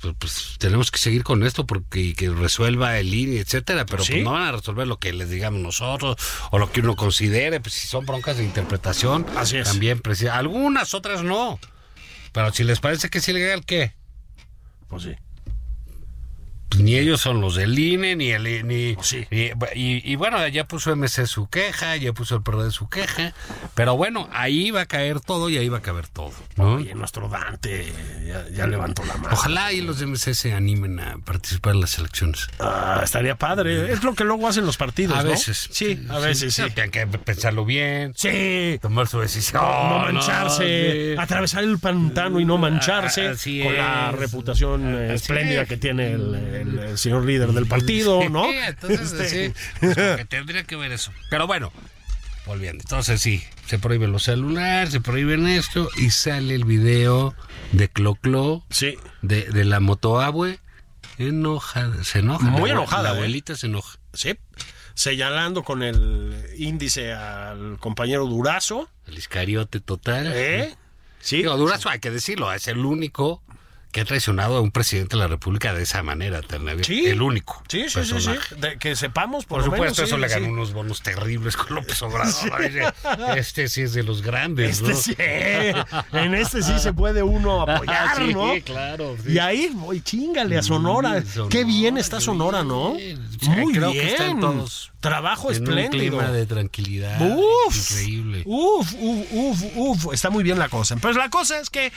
[0.00, 4.04] pues, pues, tenemos que seguir con esto porque y que resuelva el INE, etcétera, pero
[4.04, 4.12] Sí.
[4.12, 6.16] pues, no van a resolver lo que les digamos nosotros
[6.52, 9.66] o lo que uno considere, pues si son broncas de interpretación, Así es.
[9.68, 11.58] también preci- algunas otras no.
[12.32, 13.94] Pero si les parece que es ilegal, ¿qué?
[14.88, 15.12] Pues sí.
[16.68, 19.26] Pues ni ellos son los del INE, ni el ni, Sí.
[19.30, 23.32] ni- y, y bueno, ya puso MC su queja, ya puso el PRD su queja,
[23.74, 26.74] pero bueno, ahí va a caer todo y ahí va a caber todo, ¿no?
[26.74, 27.90] Oye, nuestro Dante
[28.26, 29.30] ya, ya levantó la mano.
[29.32, 32.48] Ojalá y los de MC se animen a participar en las elecciones.
[32.60, 33.90] Ah, estaría padre.
[33.92, 35.30] Es lo que luego hacen los partidos, A ¿no?
[35.30, 35.68] veces.
[35.72, 36.62] Sí, a veces sí.
[36.74, 38.78] Tienen que pensarlo bien, Sí.
[38.82, 39.62] tomar su decisión.
[39.62, 41.18] No, mancharse, sí.
[41.18, 45.68] atravesar el pantano y no mancharse Así con la reputación eh, Así espléndida es.
[45.68, 48.44] que tiene el, el- el señor líder del partido, ¿no?
[48.44, 51.12] Sí, entonces, Este, sí, pues, que tendría que ver eso.
[51.30, 51.72] Pero bueno,
[52.46, 52.82] volviendo.
[52.82, 57.34] Entonces sí, se prohíben los celulares, se prohíben esto y sale el video
[57.72, 58.96] de Cloclo, Sí.
[59.22, 60.58] de, de la motoabue,
[61.18, 62.44] enojada, se enoja.
[62.48, 63.12] Muy la enojada, La ¿eh?
[63.18, 63.98] abuelita se enoja.
[64.14, 64.38] Sí.
[64.94, 68.88] Señalando con el índice al compañero Durazo.
[69.06, 70.32] El iscariote total.
[70.34, 70.74] ¿Eh?
[71.20, 71.38] Sí.
[71.38, 73.42] Digo, Durazo, hay que decirlo, es el único
[73.92, 77.06] que ha traicionado a un presidente de la República de esa manera, tan- Sí.
[77.06, 77.62] el único.
[77.68, 78.12] Sí, sí, sí, sí.
[78.12, 78.54] personaje.
[78.56, 80.52] De- que sepamos, por, Por lo supuesto, menos, eso sí, le ganó sí.
[80.52, 82.62] unos bonos terribles con López Obrador.
[83.36, 84.96] Este sí es de los grandes, Este ¿no?
[84.96, 85.16] sí,
[86.12, 88.52] en este sí se puede uno apoyar, Sí, ¿no?
[88.64, 89.16] claro.
[89.24, 89.32] sí.
[89.32, 91.22] Y ahí, voy, chingale a Sonora.
[91.22, 92.94] Sí, Sonora, Qué bien está Sonora, ¿no?
[92.94, 93.18] bien.
[93.40, 94.04] Sí, Muy creo bien.
[94.06, 96.18] que están todos Trabajo en un espléndido.
[96.18, 97.20] clima de tranquilidad.
[97.20, 98.42] Uf, Increíble.
[98.46, 100.14] Uf, uf, uf, uf.
[100.14, 100.96] Está muy bien la cosa.
[100.96, 101.92] Pues la cosa es que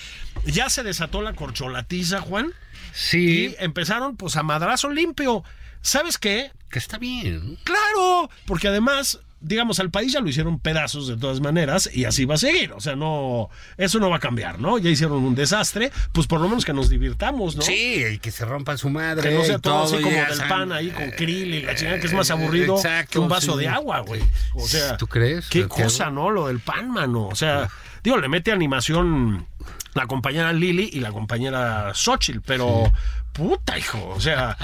[0.45, 2.51] ya se desató la corcholatiza, Juan.
[2.93, 5.43] Sí, Y empezaron pues a madrazo limpio.
[5.81, 6.51] ¿Sabes qué?
[6.69, 7.57] que está bien.
[7.65, 12.25] Claro, porque además, digamos, al país ya lo hicieron pedazos de todas maneras y así
[12.25, 12.73] va a seguir.
[12.73, 14.77] O sea, no, eso no va a cambiar, ¿no?
[14.77, 17.61] Ya hicieron un desastre, pues por lo menos que nos divirtamos, ¿no?
[17.63, 19.29] Sí, y que se rompan su madre.
[19.29, 22.07] Que no sea todo así como del pan ahí con krill y la chingada, que
[22.07, 23.59] es Eh, más aburrido exacto, que un vaso sí.
[23.59, 24.21] de agua, güey.
[24.53, 26.29] O sea, ¿Tú crees, Qué cosa, ¿no?
[26.29, 27.27] Lo del pan, mano.
[27.27, 27.67] O sea,
[28.03, 29.47] digo, le mete animación
[29.93, 32.91] la compañera Lili y la compañera Xochitl, pero
[33.33, 34.09] puta, hijo.
[34.15, 34.57] O sea,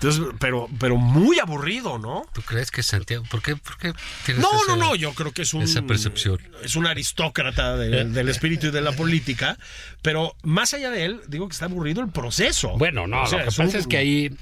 [0.00, 2.24] entonces, pero, pero muy aburrido, ¿no?
[2.32, 3.24] ¿Tú crees que Santiago?
[3.30, 3.92] ¿Por qué, por qué
[4.24, 6.38] tienes No, esa- no, no, yo creo que es un esa percepción?
[6.62, 9.58] es un aristócrata de- del espíritu y de la política,
[10.02, 12.76] pero más allá de él, digo que está aburrido el proceso.
[12.78, 14.36] Bueno, no, O sea, lo que es pasa un- es que ahí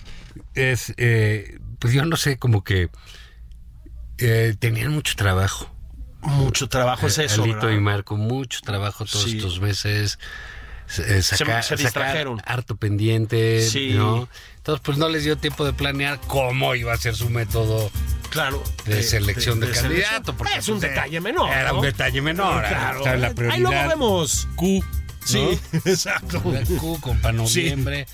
[0.54, 2.88] es, eh, pues yo no sé, como que
[4.18, 5.70] eh, tenían mucho trabajo.
[6.20, 7.42] mucho trabajo es eso.
[7.42, 7.76] Alito ¿verdad?
[7.76, 9.36] y Marco, mucho trabajo todos Sí.
[9.36, 10.18] estos meses.
[10.98, 12.42] Eh, saca- se sacar distrajeron.
[12.44, 13.92] harto pendiente, Sí.
[13.94, 14.28] ¿no?
[14.57, 17.90] Entonces, pues no les dio tiempo de planear cómo iba a ser su método
[18.30, 18.62] Claro.
[18.87, 19.90] de, selección de, selección.
[19.92, 20.37] candidato.
[20.37, 21.50] Porque es un pues, detalle menor.
[21.50, 21.76] Era ¿no?
[21.76, 22.64] un detalle menor.
[22.66, 22.98] Claro.
[22.98, 24.48] Estaba la Ahí luego vemos.
[24.57, 24.85] Q,
[25.24, 26.42] Sí, exacto.
[26.42, 28.07] Q con para noviembre.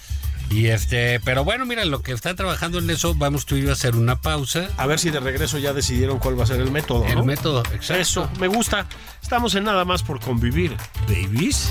[0.51, 3.71] Y este, pero bueno, mira, lo que están trabajando en eso, vamos tú y yo
[3.71, 4.69] a hacer una pausa.
[4.79, 7.05] A ver si de regreso ya decidieron cuál va a ser el método.
[7.07, 7.25] El ¿no?
[7.25, 7.95] método, exacto.
[8.03, 8.87] Eso, me gusta.
[9.23, 10.77] Estamos en nada más por convivir,
[11.09, 11.71] babies.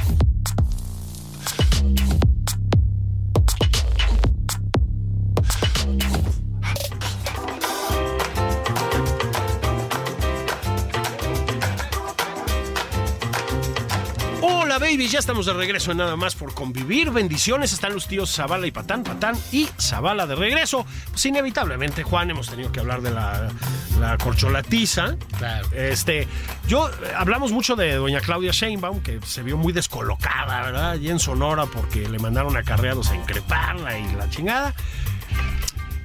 [14.81, 17.11] Babies, ya estamos de regreso en nada más por convivir.
[17.11, 20.87] Bendiciones, están los tíos Zavala y Patán, Patán y Zavala de regreso.
[21.11, 23.51] Pues inevitablemente, Juan, hemos tenido que hablar de la,
[23.99, 25.17] la corcholatiza.
[25.37, 25.67] Claro.
[25.71, 26.27] Este,
[26.67, 30.91] yo hablamos mucho de doña Claudia Sheinbaum, que se vio muy descolocada, ¿verdad?
[30.91, 34.73] Allí en Sonora porque le mandaron acarreados a increparla y la chingada.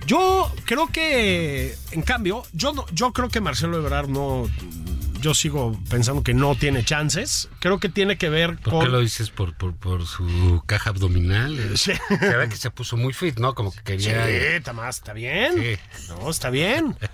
[0.06, 4.46] Yo creo que, en cambio, yo, no- yo creo que Marcelo Ebrard no.
[5.26, 7.48] Yo sigo pensando que no tiene chances.
[7.58, 8.84] Creo que tiene que ver ¿Por con.
[8.84, 9.30] qué lo dices?
[9.30, 11.58] ¿Por, por, por su caja abdominal?
[11.76, 11.94] Sí.
[12.06, 13.52] Se ve que se puso muy fit, ¿no?
[13.56, 14.28] Como que Sí, quería...
[14.54, 15.54] está más, está bien.
[15.60, 15.78] Sí.
[16.10, 16.96] No, está bien.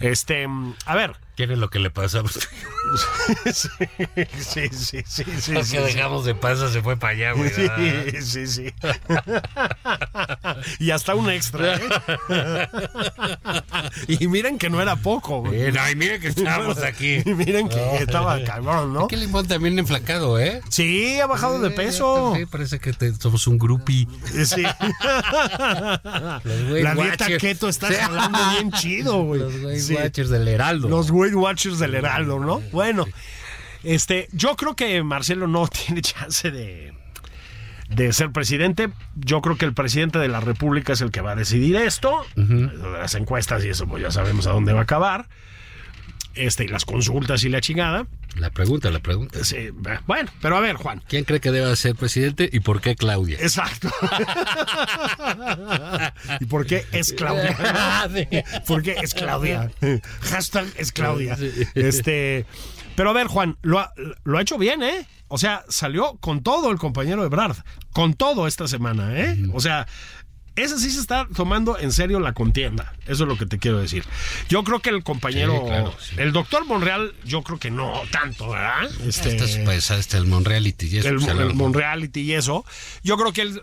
[0.00, 0.46] Este,
[0.86, 2.22] a ver, ¿Quién es lo que le pasa?
[2.28, 3.68] sí,
[4.40, 5.76] sí, sí, sí, sí, sí, que sí.
[5.78, 7.48] dejamos de pasar se fue para allá, güey.
[7.48, 7.66] Sí,
[8.20, 8.74] sí, sí.
[10.78, 11.76] y hasta un extra.
[11.76, 12.68] ¿eh?
[14.08, 15.40] Y miren que no era poco.
[15.42, 15.72] güey.
[15.72, 17.18] No, y mire que estábamos aquí.
[17.24, 19.08] Y miren que estaba cabrón, ¿no?
[19.08, 20.60] Qué limón también enflacado, ¿eh?
[20.68, 22.34] Sí, ha bajado de peso.
[22.36, 24.06] Sí, parece que te- somos un groupie.
[24.44, 24.62] Sí.
[26.04, 27.94] La dieta keto está Sí.
[27.94, 29.40] jalando bien chido, güey.
[29.40, 29.94] Los Weight Sí.
[29.94, 30.88] Watchers del Heraldo.
[30.88, 32.60] Los Weight Watchers del Heraldo, ¿no?
[32.72, 33.06] Bueno,
[33.82, 36.92] este, yo creo que Marcelo no tiene chance de,
[37.90, 38.90] de ser presidente.
[39.16, 42.24] Yo creo que el presidente de la República es el que va a decidir esto.
[42.36, 45.28] Las encuestas y eso, pues ya sabemos a dónde va a acabar.
[46.34, 48.06] Este, y las consultas y la chingada.
[48.36, 49.44] La pregunta, la pregunta.
[49.44, 49.70] Sí,
[50.06, 51.02] bueno, pero a ver, Juan.
[51.08, 53.38] ¿Quién cree que debe ser presidente y por qué Claudia?
[53.40, 53.90] Exacto.
[56.40, 57.56] ¿Y por qué es Claudia?
[58.66, 59.72] ¿Por qué es Claudia?
[60.20, 61.36] Hashtag es Claudia.
[61.74, 62.46] Este,
[62.94, 65.06] pero a ver, Juan, lo ha, lo ha hecho bien, ¿eh?
[65.32, 67.56] O sea, salió con todo el compañero Ebrard,
[67.92, 69.38] con todo esta semana, ¿eh?
[69.54, 69.86] O sea,
[70.56, 72.92] ese sí se está tomando en serio la contienda.
[73.06, 74.04] Eso es lo que te quiero decir.
[74.48, 76.16] Yo creo que el compañero, Sí, claro, sí.
[76.18, 78.90] el doctor Monreal, yo creo que no tanto, ¿verdad?
[79.06, 81.08] Este, es pues, este, el Monreality y eso.
[81.08, 81.54] el, pues, el.
[81.54, 82.64] Monreality y eso.
[83.04, 83.62] Yo creo que él,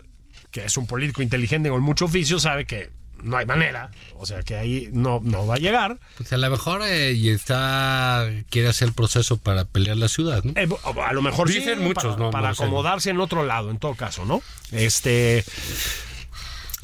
[0.50, 2.90] que es un político inteligente con mucho oficio, sabe que
[3.22, 3.90] no hay manera.
[4.16, 5.98] O sea, que ahí no, no va a llegar.
[6.16, 10.42] Pues a lo mejor eh, y está quiere hacer el proceso para pelear la ciudad,
[10.44, 10.52] ¿no?
[10.56, 10.68] Eh,
[11.06, 12.62] a lo mejor sí, Dicen muchos, para, no, para no sé.
[12.64, 14.42] acomodarse en otro lado, en todo caso, ¿no?
[14.72, 15.44] Este.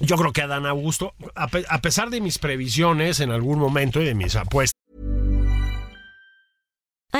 [0.00, 4.00] Yo creo que Adán Augusto, a, pe- a pesar de mis previsiones en algún momento
[4.02, 4.73] y de mis apuestas,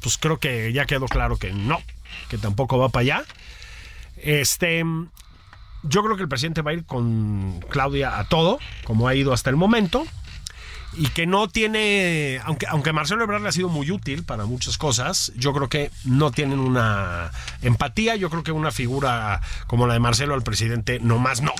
[0.00, 1.80] pues creo que ya quedó claro que no,
[2.28, 3.24] que tampoco va para allá.
[4.16, 4.84] Este,
[5.82, 9.32] yo creo que el presidente va a ir con Claudia a todo, como ha ido
[9.32, 10.06] hasta el momento.
[10.94, 14.78] Y que no tiene, aunque, aunque Marcelo Ebrard le ha sido muy útil para muchas
[14.78, 17.30] cosas, yo creo que no tienen una
[17.62, 21.52] empatía, yo creo que una figura como la de Marcelo al presidente, nomás no.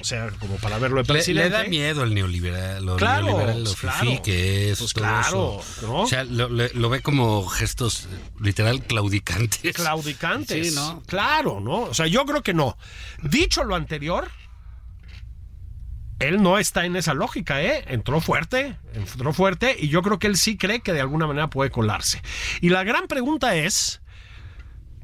[0.00, 1.50] O sea, como para verlo de presidente.
[1.50, 4.00] le da miedo el neoliberal, lo Claro, neoliberal, lo claro.
[4.00, 4.78] fifí que es.
[4.78, 5.86] Pues todo claro, eso.
[5.86, 6.00] ¿no?
[6.02, 9.74] O sea, lo, lo ve como gestos eh, literal claudicantes.
[9.74, 10.68] claudicantes.
[10.70, 11.02] Sí, ¿no?
[11.06, 11.80] Claro, ¿no?
[11.82, 12.76] O sea, yo creo que no.
[13.22, 14.30] Dicho lo anterior,
[16.20, 17.84] él no está en esa lógica, ¿eh?
[17.88, 21.50] Entró fuerte, entró fuerte y yo creo que él sí cree que de alguna manera
[21.50, 22.22] puede colarse.
[22.60, 24.02] Y la gran pregunta es,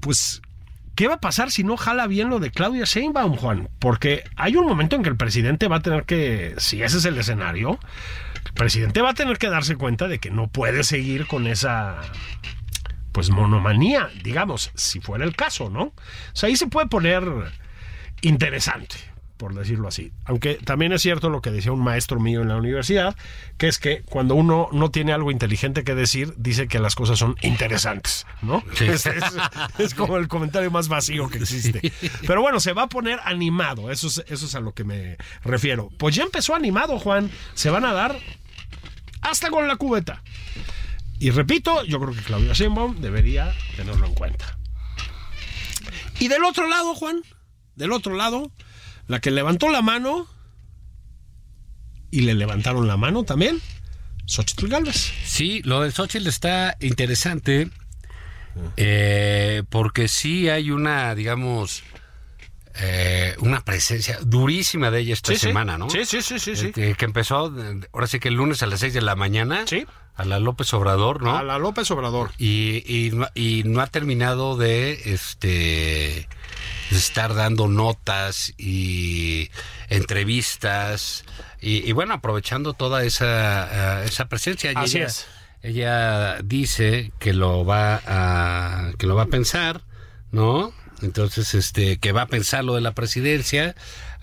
[0.00, 0.42] pues,
[0.94, 3.68] ¿qué va a pasar si no jala bien lo de Claudia Sheinbaum, Juan?
[3.78, 7.04] Porque hay un momento en que el presidente va a tener que, si ese es
[7.06, 7.80] el escenario,
[8.44, 11.96] el presidente va a tener que darse cuenta de que no puede seguir con esa
[13.12, 15.84] pues monomanía, digamos, si fuera el caso, ¿no?
[15.84, 15.94] O
[16.34, 17.24] sea, ahí se puede poner
[18.20, 18.96] interesante,
[19.36, 20.12] por decirlo así.
[20.24, 23.16] Aunque también es cierto lo que decía un maestro mío en la universidad,
[23.58, 27.18] que es que cuando uno no tiene algo inteligente que decir, dice que las cosas
[27.18, 28.62] son interesantes, ¿no?
[28.74, 28.84] Sí.
[28.88, 29.24] Es, es-
[29.78, 31.92] es como el comentario más vacío que existe.
[32.26, 35.16] Pero bueno, se va a poner animado, eso es, eso es a lo que me
[35.44, 35.90] refiero.
[35.98, 38.18] Pues ya empezó animado, Juan, se van a dar
[39.22, 40.22] hasta con la cubeta.
[41.18, 44.58] Y repito, yo creo que Claudia Sheinbaum debería tenerlo en cuenta.
[46.18, 47.22] Y del otro lado, Juan,
[47.74, 48.50] del otro lado,
[49.06, 50.26] la que levantó la mano
[52.10, 53.60] y le levantaron la mano también,
[54.26, 55.12] Xochitl Galvez.
[55.24, 57.70] Sí, lo del Xochitl está interesante
[58.76, 61.82] eh, porque sí hay una, digamos,
[62.78, 65.46] eh, una presencia durísima de ella esta Sí, sí.
[65.48, 65.90] semana, ¿no?
[65.90, 66.72] Sí, sí, sí, sí, sí.
[66.76, 67.52] Eh, que empezó,
[67.92, 69.86] ahora sí que el lunes a las 6 de la mañana, Sí.
[70.14, 71.36] a la López Obrador, ¿no?
[71.36, 72.30] A la López Obrador.
[72.38, 76.28] y, y, no- y no ha terminado de este de
[76.90, 79.50] estar dando notas y
[79.88, 81.24] entrevistas
[81.60, 85.26] y, y bueno aprovechando toda esa eh, esa presencia Y Así ella, es.
[85.62, 89.82] ella dice que lo va a que lo va a pensar
[90.30, 93.74] no entonces este que va a pensar lo de la presidencia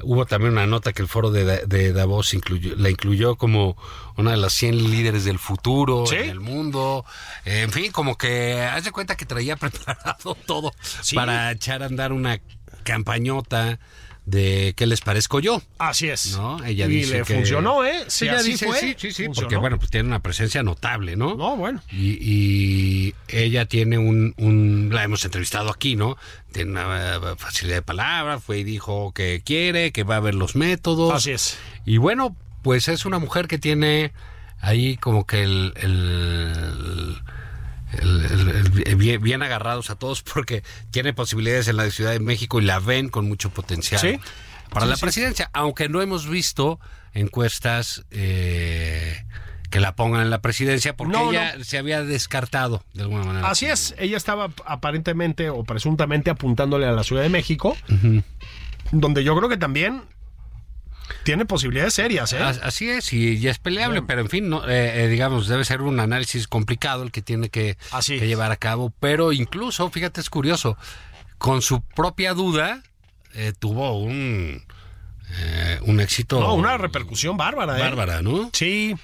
[0.01, 3.77] hubo también una nota que el foro de, Da- de Davos incluyó, la incluyó como
[4.17, 6.15] una de las 100 líderes del futuro Sí.
[6.15, 7.05] en el mundo.
[7.45, 11.15] En fin, como que haz de cuenta que traía preparado todo Sí.
[11.15, 12.39] para echar a andar una
[12.83, 13.79] campañota
[14.25, 15.61] de qué les parezco yo.
[15.77, 16.37] Así es.
[16.37, 16.63] ¿No?
[16.63, 18.05] Ella y dice le que- funcionó, ¿eh?
[18.07, 18.79] Sí, ella así dice, fue.
[18.79, 19.33] sí, sí, sí, Funcionó.
[19.35, 21.35] porque bueno, pues tiene una presencia notable, ¿no?
[21.35, 21.81] No, bueno.
[21.91, 26.17] Y, y ella tiene un, un- la hemos entrevistado aquí, ¿no?
[26.53, 30.35] Tiene una eh, facilidad de palabra, fue y dijo que quiere, que va a ver
[30.35, 31.13] los métodos.
[31.13, 31.57] Así es.
[31.85, 34.13] Y bueno, pues es una mujer que tiene
[34.61, 37.17] ahí como que el, el-
[38.01, 42.19] el- el- el- bien, bien agarrados a todos porque tiene posibilidades en la Ciudad de
[42.19, 44.19] México y la ven con mucho potencial Sí.
[44.69, 45.01] para Sí, la sí.
[45.01, 46.79] presidencia, aunque no hemos visto
[47.13, 49.23] encuestas eh,
[49.69, 53.49] que la pongan en la presidencia porque No, ella se había descartado de alguna manera.
[53.49, 57.75] Así es, ella estaba aparentemente o presuntamente apuntándole a la Ciudad de México,
[58.91, 60.03] donde yo creo que también
[61.23, 62.39] tiene posibilidades serias, ¿eh?
[62.39, 65.63] As- Así es, y ya es peleable, pero en fin, no, eh, eh, digamos, debe
[65.65, 69.89] ser un análisis complicado el que tiene que, Así que llevar a cabo, pero incluso,
[69.89, 70.77] fíjate, es curioso,
[71.37, 72.81] con su propia duda
[73.33, 74.63] eh, tuvo un,
[75.39, 77.81] eh, un éxito No, una repercusión bárbara, ¿eh?
[77.81, 78.49] bárbara, ¿no?
[78.53, 78.95] Sí.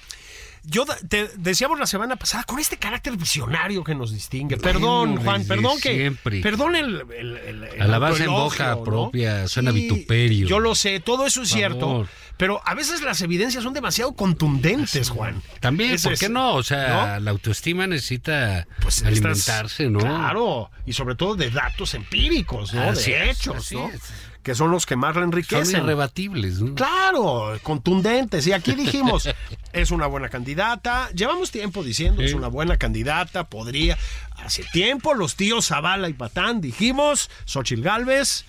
[0.64, 4.56] Yo te decíamos la semana pasada con este carácter visionario que nos distingue.
[4.58, 6.40] Perdón, Bueno, Juan, perdón que siempre.
[6.42, 8.84] perdón el, el, el- el Alabanza en boca ¿no?
[8.84, 10.46] propia, suena vituperio.
[10.46, 15.08] Yo lo sé, todo eso es cierto, pero a veces las evidencias son demasiado contundentes,
[15.08, 15.42] Juan.
[15.60, 16.54] También, Ese ¿por es- qué no?
[16.54, 17.20] O sea, ¿no?
[17.20, 19.98] la autoestima necesita Pues estás- alimentarse, ¿no?
[20.00, 22.82] Claro, y sobre todo de datos empíricos, ¿no?
[22.90, 23.88] Así de es, hechos, ¿no?
[23.88, 24.00] es.
[24.42, 25.82] Que son los que más la Son enriquecen.
[25.82, 26.74] irrebatibles, ¿no?
[26.74, 28.46] Claro, contundentes.
[28.46, 29.28] Y aquí dijimos,
[29.72, 31.10] es una buena candidata.
[31.10, 33.96] Llevamos tiempo diciendo, es una buena candidata, podría.
[34.36, 38.44] Hace tiempo los tíos Zavala y Patán dijimos, Xochil Gálvez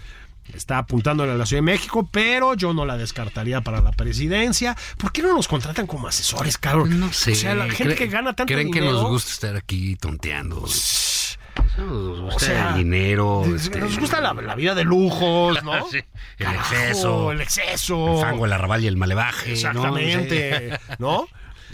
[0.53, 4.75] está apuntándole a la Ciudad de México, pero yo no la descartaría para la presidencia.
[4.97, 6.99] ¿Por qué no nos contratan como asesores, cabrón?
[6.99, 7.31] No sé.
[7.31, 8.87] O sea, la gente que gana tanto ¿Creen dinero...
[8.87, 10.65] que nos gusta estar aquí tonteando?
[11.77, 13.43] Nos gusta O sea, el dinero.
[13.45, 15.87] Nos este, nos gusta la, la vida de lujos, ¿no?
[15.91, 17.31] Sí, el Carajo, exceso.
[17.31, 18.13] El exceso.
[18.15, 19.47] el fango, el arrabal y el malevaje.
[19.49, 19.53] ¿no?
[19.53, 21.27] Exactamente, ¿no?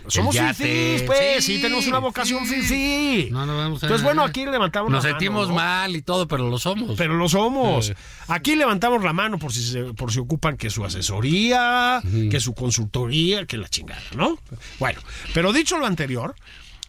[0.09, 0.53] Somos yate.
[0.53, 2.61] fifís, pues, sí, Sí, tenemos una vocación sí.
[2.61, 3.29] fifí.
[3.29, 5.55] No, no vamos a- Entonces, bueno, aquí levantamos Nos la mano, sentimos ¿no?
[5.55, 6.95] mal y todo, pero lo somos.
[6.95, 7.91] Pero lo somos.
[8.29, 12.53] Aquí levantamos la mano por si se- por si ocupan que su asesoría, que su
[12.53, 14.37] consultoría, que la chingada, ¿no?
[14.79, 15.01] Bueno,
[15.33, 16.35] pero dicho lo anterior,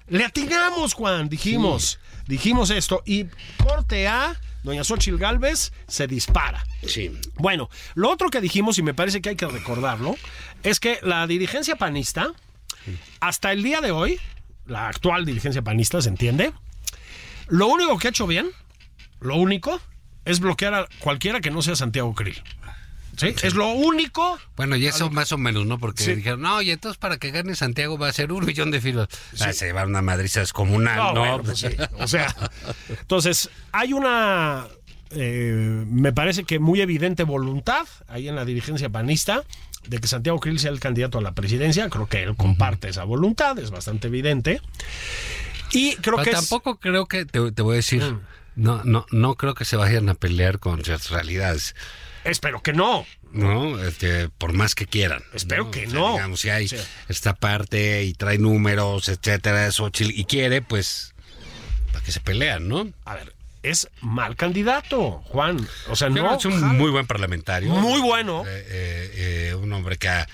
[0.08, 3.26] le atinamos, Juan, dijimos, dijimos esto y
[3.62, 6.64] corte A, doña Xochil Gálvez se dispara.
[6.86, 7.18] Sí.
[7.36, 10.16] Bueno, lo otro que dijimos, y me parece que hay que recordarlo,
[10.62, 12.32] es que la dirigencia panista,
[13.20, 14.20] hasta el día de hoy,
[14.66, 16.52] la actual dirigencia panista, ¿se entiende?
[17.48, 18.50] Lo único que ha hecho bien,
[19.20, 19.80] lo único,
[20.24, 22.42] es bloquear a cualquiera que no sea Santiago Krill.
[23.18, 23.34] ¿Sí?
[23.42, 24.38] Es lo único.
[24.56, 25.78] Bueno, y eso más o menos, ¿no?
[25.78, 26.14] Porque Sí.
[26.14, 29.08] dijeron, no, y entonces para que gane Santiago va a ser un millón de filos.
[29.40, 31.20] Ah, se va una madriza descomunal, No, ¿no?
[31.20, 31.66] bueno, pues.
[31.98, 32.34] O sea,
[32.88, 34.66] entonces, hay una,
[35.10, 39.42] eh, me parece que muy evidente voluntad ahí en la dirigencia panista
[39.88, 41.88] de que Santiago Krill sea el candidato a la presidencia.
[41.88, 44.60] Creo que él comparte esa voluntad, es bastante evidente.
[45.72, 48.20] Y creo Pero que es- tampoco creo que, te, te voy a decir, Mm.
[48.56, 51.74] no, no, no creo que se vayan a pelear con ciertas realidades.
[52.30, 53.06] Espero que no.
[53.32, 53.82] ¿no?
[53.84, 55.22] Este, por más que quieran.
[55.34, 56.12] Espero que O sea, no.
[56.14, 56.76] Digamos, si hay Sí.
[57.08, 61.14] esta parte y trae números, etcétera, Xochitl, y quiere, pues,
[61.92, 62.88] para que se pelean, ¿no?
[63.04, 65.66] A ver, es mal candidato, Juan.
[65.88, 66.36] O sea, Pero no.
[66.36, 67.70] es un muy buen parlamentario.
[67.70, 68.44] Muy bueno.
[68.46, 70.26] Eh, eh, eh, un hombre que ha,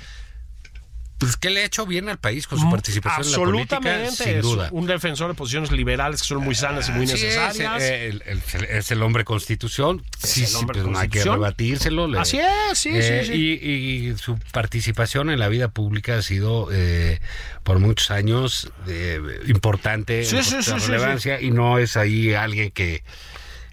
[1.24, 4.24] pues, que le ha hecho bien al país con su participación en la política, Absolutamente.
[4.24, 4.68] sin es duda.
[4.72, 7.82] un defensor de posiciones liberales que son muy sanas y muy Sí, es, necesarias.
[7.82, 10.02] eh, el- el- es el hombre constitución.
[10.18, 12.06] Sí, sí, hombre pero no hay que rebatírselo.
[12.08, 13.38] le- Así es, sí, Eh, sí, sí.
[13.62, 17.20] Y, y su participación en la vida pública ha sido eh,
[17.62, 22.70] por muchos años eh, importante, Sí, sí, sí, sí, relevancia, y no es ahí alguien
[22.70, 23.02] que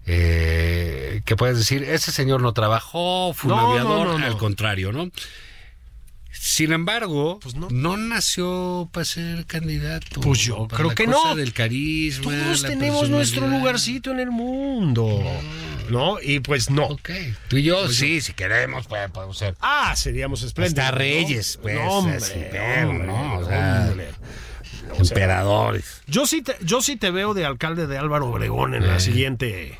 [0.07, 4.25] eh, que puedes decir, ese señor no trabajó, fue un no, aviador, no, no.
[4.25, 5.09] al contrario, ¿no?
[6.43, 7.67] Sin embargo, Pues no.
[7.69, 7.97] no.
[7.97, 10.21] nació para ser candidato.
[10.21, 11.35] Pues yo para creo la que cosa no.
[11.35, 12.23] del carisma.
[12.31, 15.21] Todos la tenemos nuestro lugarcito en el mundo.
[15.91, 16.17] ¿No?
[16.19, 16.85] Y pues no.
[16.85, 17.11] Ok.
[17.47, 19.55] Tú y yo, sí, si queremos, pues, podemos ser.
[19.61, 20.83] Ah, seríamos espléndidos.
[20.85, 23.37] Hasta reyes, pues, hombre, así, pero, hombre, ¿no?
[23.37, 24.07] O sea, hombre.
[24.97, 26.01] Emperadores.
[26.07, 28.99] Yo sí, te, yo sí te veo de alcalde de Álvaro Obregón en la Eh.
[28.99, 29.79] siguiente.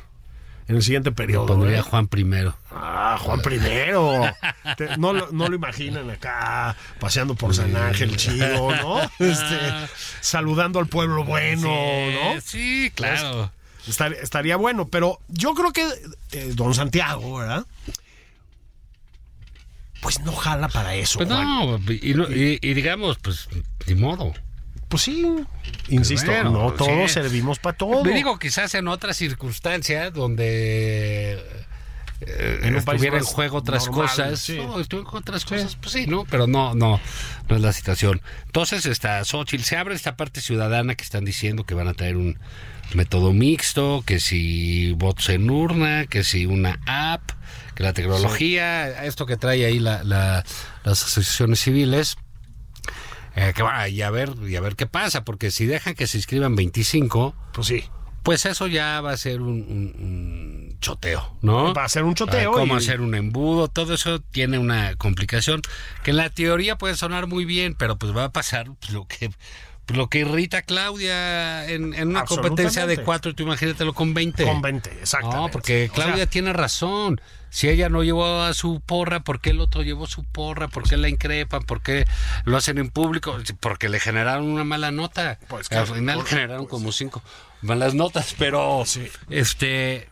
[0.72, 1.46] En el siguiente periodo.
[1.48, 1.82] Pondría ¿eh?
[1.82, 2.56] Juan primero.
[2.70, 4.22] Ah, Juan primero.
[4.78, 9.00] Te- no, lo- no lo imaginan acá paseando por San Ángel chido, ¿no?
[9.18, 9.58] Este,
[10.22, 12.40] saludando al pueblo bueno, ¿no?
[12.40, 13.52] Sí, claro.
[13.86, 15.86] Estar- estaría bueno, pero yo creo que
[16.32, 17.66] eh, don Santiago, ¿verdad?
[20.00, 21.18] Pues no jala para eso.
[21.18, 21.44] Pues Juan.
[21.44, 23.46] no, y, no- y- y digamos, pues,
[23.86, 24.32] ni modo.
[24.92, 25.26] Pues sí,
[25.88, 27.14] insisto, Bueno, no pues todos sí.
[27.14, 28.04] servimos para todo.
[28.04, 31.42] Me digo, quizás en otras circunstancias donde.
[32.20, 34.38] eh, En un país en juego otras normal, cosas.
[34.40, 34.56] sí.
[34.58, 36.24] No, en juego otras cosas, pues sí, ¿no?
[36.26, 37.00] Pero no, no,
[37.48, 38.20] no es la situación.
[38.44, 42.16] Entonces está Xochitl, se abre esta parte ciudadana que están diciendo que van a traer
[42.18, 42.38] un
[42.94, 47.22] método mixto, que si votos en urna, que si una app,
[47.74, 50.44] que la tecnología, esto que trae ahí la- la-
[50.84, 52.18] las asociaciones civiles,
[53.36, 56.06] eh, que va, y a ver, y a ver qué pasa, porque si dejan que
[56.06, 57.84] se inscriban 25, Pues sí.
[58.22, 61.72] pues eso ya va a ser un, un- un choteo, ¿no?
[61.74, 65.62] Va a ser un choteo Cómo y- hacer un embudo, todo eso tiene una complicación
[66.02, 69.06] que en la teoría puede sonar muy bien, pero pues va a pasar pues, lo
[69.06, 69.30] que
[69.86, 74.14] pues, lo que irrita a Claudia en, en una competencia de cuatro, tú imagínatelo con
[74.14, 74.44] 20.
[74.44, 75.40] Con 20, exactamente.
[75.40, 77.20] No, porque O sea, Claudia tiene razón.
[77.54, 80.68] Si ella no llevó a su porra, ¿por qué el otro llevó su porra?
[80.68, 81.62] ¿Por qué la increpan?
[81.64, 82.06] ¿Por qué
[82.46, 83.36] lo hacen en público?
[83.60, 85.38] Porque le generaron una mala nota.
[85.48, 87.22] Pues, Al claro, final por- generaron como cinco
[87.60, 89.06] malas notas, pero Sí.
[89.28, 90.08] este,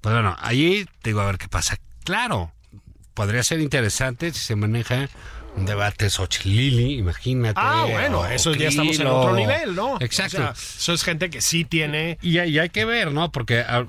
[0.00, 1.78] pues bueno, allí digo a ver qué pasa.
[2.02, 2.50] Claro,
[3.14, 5.08] podría ser interesante si se maneja
[5.54, 7.60] un debate Xochitl-Lili, imagínate.
[7.62, 9.96] Ah, bueno, o eso ya estamos en otro nivel, ¿no?
[10.00, 10.38] Exacto.
[10.38, 12.18] O sea, eso es gente que sí tiene.
[12.20, 13.30] Y, hay- y hay que ver, ¿no?
[13.30, 13.86] Porque a,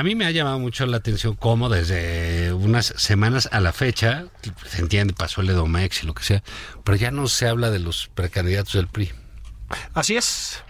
[0.00, 4.24] a mí me ha llamado mucho la atención cómo desde unas semanas a la fecha,
[4.66, 6.42] se entiende, pasó el Edomex y lo que sea,
[6.84, 9.12] pero ya no se habla de los precandidatos del PRI.
[9.94, 10.64] Así es.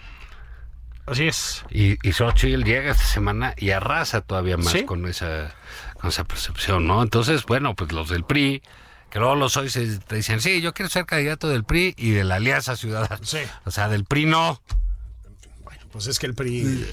[1.05, 1.63] Así es.
[1.71, 4.83] Y, y Xochitl llega esta semana y arrasa todavía más Sí.
[4.83, 5.53] con esa
[5.99, 7.01] con esa percepción, ¿no?
[7.01, 8.61] Entonces, bueno, pues los del PRI,
[9.09, 12.11] que luego los hoy se te dicen, sí, yo quiero ser candidato del PRI y
[12.11, 13.19] de la Alianza Ciudadana.
[13.23, 13.39] Sí.
[13.65, 14.61] O sea, del PRI no.
[15.91, 16.85] Pues es que el PRI.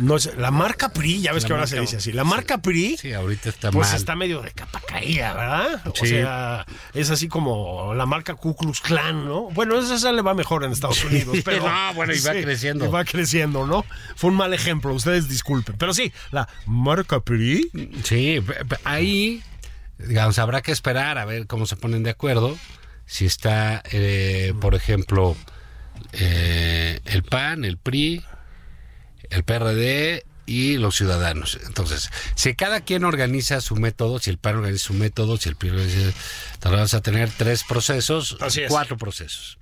[0.00, 2.12] No es, la marca PRI, ya ves La que ahora se dice así.
[2.12, 2.96] La marca PRI.
[2.96, 3.96] Sí, ahorita está Pues mal.
[3.96, 5.82] está medio de capa caída, ¿verdad?
[5.86, 9.50] O sea, es así como la marca Ku Klux Klan, ¿no?
[9.50, 11.68] Bueno, esa, esa le va mejor en Estados Unidos, pero...
[11.68, 12.86] No, bueno, y va creciendo.
[12.86, 13.84] Y va creciendo, ¿no?
[14.16, 15.76] Fue un mal ejemplo, ustedes disculpen.
[15.78, 17.70] Pero sí, la marca PRI...
[18.02, 18.42] Sí,
[18.82, 19.44] ahí,
[19.98, 22.58] digamos, habrá que esperar a ver cómo se ponen de acuerdo.
[23.06, 25.36] Si está, eh, por ejemplo,
[26.12, 28.24] eh, el PAN, el PRI,
[29.30, 31.58] el PRD y los ciudadanos.
[31.66, 35.56] Entonces, si cada quien organiza su método, si el PAN organiza su método, si el
[35.56, 36.12] PRI organiza,
[36.62, 39.58] vamos a tener tres procesos, Así cuatro procesos.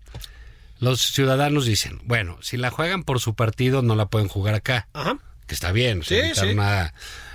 [0.81, 4.89] Los ciudadanos dicen, bueno, si la juegan por su partido, no la pueden jugar acá
[4.95, 5.19] Ajá.
[5.47, 6.47] que está bien, Sí, sí.
[6.47, 6.95] una,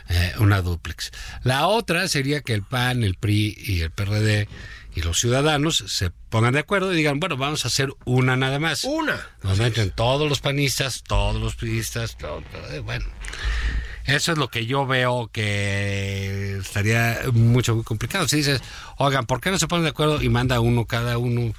[0.09, 1.11] eh, una duplex.
[1.43, 4.47] La otra sería que el PAN, el PRI y el PRD
[4.95, 8.59] y los ciudadanos se pongan de acuerdo y digan, bueno, vamos a hacer una nada
[8.59, 8.83] más.
[8.83, 9.27] Una.
[9.41, 13.05] Donde entren todos los panistas, todos los priistas, todo, todo, eh, bueno.
[14.05, 18.27] Eso es lo que yo veo que estaría mucho, muy complicado.
[18.27, 18.61] Si dices,
[18.97, 21.53] oigan, ¿por qué no se ponen de acuerdo y manda uno cada uno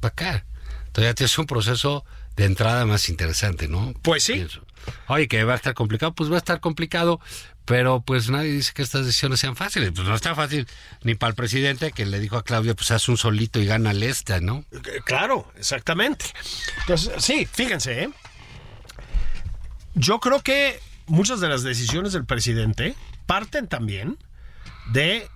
[0.00, 0.46] para acá?
[0.86, 2.04] Entonces ya tienes un proceso
[2.36, 3.94] de entrada más interesante, ¿no?
[4.02, 4.34] Pues sí.
[4.34, 4.62] Pienso.
[5.08, 7.20] Oye, que va a estar complicado, pues va a estar complicado,
[7.70, 9.92] pero pues nadie dice que estas decisiones sean fáciles.
[9.94, 10.66] Pues no está fácil
[11.04, 13.92] ni para el presidente que le dijo a Claudia, pues haz un solito y gana
[13.92, 14.64] el esta, ¿no?
[14.72, 16.24] Eh, Claro, exactamente.
[16.80, 18.10] Entonces, sí, fíjense, ¿eh?
[19.94, 22.96] yo creo que muchas de las decisiones del presidente
[23.26, 24.18] parten también
[24.90, 25.28] de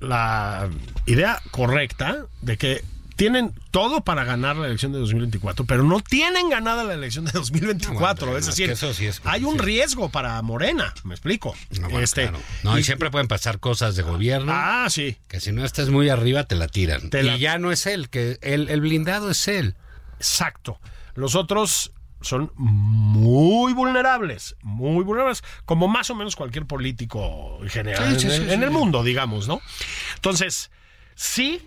[0.00, 0.68] la
[1.06, 2.84] idea correcta de que
[3.16, 7.32] tienen todo para ganar la elección de 2024, pero no tienen ganada la elección de
[7.32, 8.26] 2024.
[8.26, 11.14] No, bueno, es es decir, que eso sí es- hay un riesgo para Morena, me
[11.14, 11.54] explico.
[11.80, 12.38] No, bueno, este, claro.
[12.62, 14.52] No, y, y- siempre pueden pasar cosas de gobierno.
[14.54, 15.16] Ah, sí.
[15.28, 17.10] Que si no estás muy arriba te la tiran.
[17.10, 19.74] Te la- Y ya no es él, que el, el blindado es él.
[20.18, 20.78] Exacto.
[21.14, 28.18] Los otros son muy vulnerables, muy vulnerables, como más o menos cualquier político en general
[28.20, 29.60] Sí, sí, en, el- en el mundo, digamos, ¿no?
[30.14, 30.70] Entonces,
[31.16, 31.66] sí,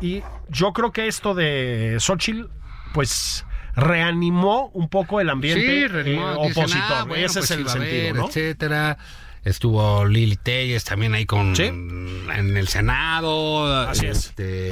[0.00, 2.46] y yo creo que esto de Xochitl,
[2.94, 3.44] pues
[3.74, 6.82] reanimó un poco el ambiente eh, Dicen, opositor.
[6.90, 8.26] ah, Ese pues es el iba a sentido, ¿no?
[8.28, 8.98] etcétera.
[9.44, 11.64] Estuvo Lili Telles también ahí con Sí.
[11.64, 13.86] en el Senado.
[13.88, 14.26] Así es.
[14.28, 14.70] este,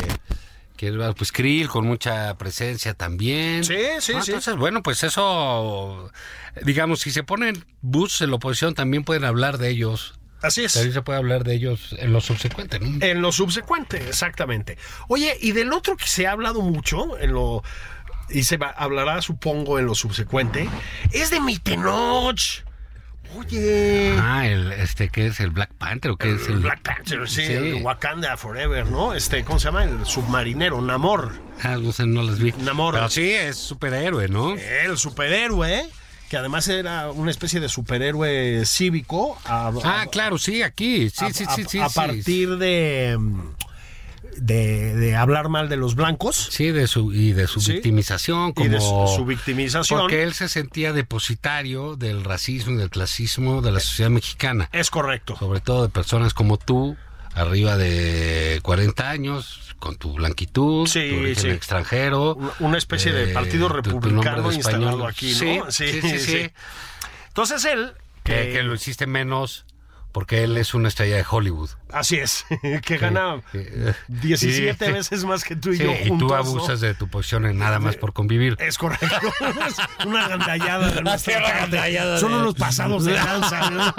[0.76, 3.62] que pues Krill con mucha presencia también.
[3.64, 4.30] Sí, sí, Ah, sí.
[4.32, 6.10] Entonces, bueno, pues eso,
[6.62, 10.18] digamos, si se ponen bus en la oposición, también pueden hablar de ellos.
[10.44, 10.74] Así es.
[10.74, 13.04] También se puede hablar de ellos en lo subsecuente, ¿no?
[13.04, 14.76] En lo subsecuente, exactamente.
[15.08, 17.62] Oye, y del otro que se ha hablado mucho, en lo
[18.30, 20.68] y se va- hablará, supongo, en lo subsecuente,
[21.12, 22.62] es de mi Tenoch.
[23.36, 24.14] Oye.
[24.20, 25.40] Ah, el, este, ¿qué es?
[25.40, 27.52] ¿El Black Panther o qué es el Black Panther, sí, Sí.
[27.52, 29.12] el Wakanda Forever, ¿no?
[29.14, 29.84] Este, ¿cómo se llama?
[29.84, 31.32] El submarinero, Namor.
[31.62, 32.52] Ah, no sé, no las vi.
[32.58, 32.94] Namor.
[32.94, 34.54] Pero sí, es superhéroe, ¿no?
[34.54, 35.88] El superhéroe,
[36.28, 39.38] que además era una especie de superhéroe cívico.
[39.44, 41.10] a- Ah, a- claro, sí, aquí.
[41.10, 41.78] Sí, a, sí, sí, sí.
[41.78, 41.94] a sí.
[41.94, 43.18] partir de
[44.36, 46.48] de, de hablar mal de los blancos.
[46.50, 47.74] Sí, de su, y de su Sí.
[47.74, 48.52] victimización.
[48.52, 50.00] Como, Y de su- su victimización.
[50.00, 54.68] Porque él se sentía depositario del racismo y del clasismo de la sociedad mexicana.
[54.72, 55.36] Es correcto.
[55.38, 56.96] Sobre todo de personas como tú,
[57.34, 61.48] arriba de 40 años, con tu blanquitud, Sí, tu origen sí.
[61.50, 62.38] extranjero.
[62.60, 64.82] Una- especie de partido tu- tu republicano de español.
[64.82, 65.70] instalado aquí, ¿no?
[65.70, 66.18] Sí, Sí, sí, sí.
[66.18, 66.50] sí, sí.
[67.28, 67.92] Entonces él...
[68.22, 69.66] Que, eh, que lo hiciste menos
[70.12, 71.70] porque él es una estrella de Hollywood.
[71.92, 72.46] Así es,
[72.86, 74.92] que gana que- 17 sí.
[74.92, 76.28] veces más que tú y Sí, yo y juntos.
[76.28, 76.34] tú ¿no?
[76.40, 78.56] abusas de tu posición en nada más por convivir.
[78.60, 79.06] Es correcto.
[79.66, 79.76] Es
[80.06, 81.60] una gandallada de nuestra una parte.
[81.60, 83.70] gandallada Son unos pasados de lanza.
[83.70, 83.94] ¿no?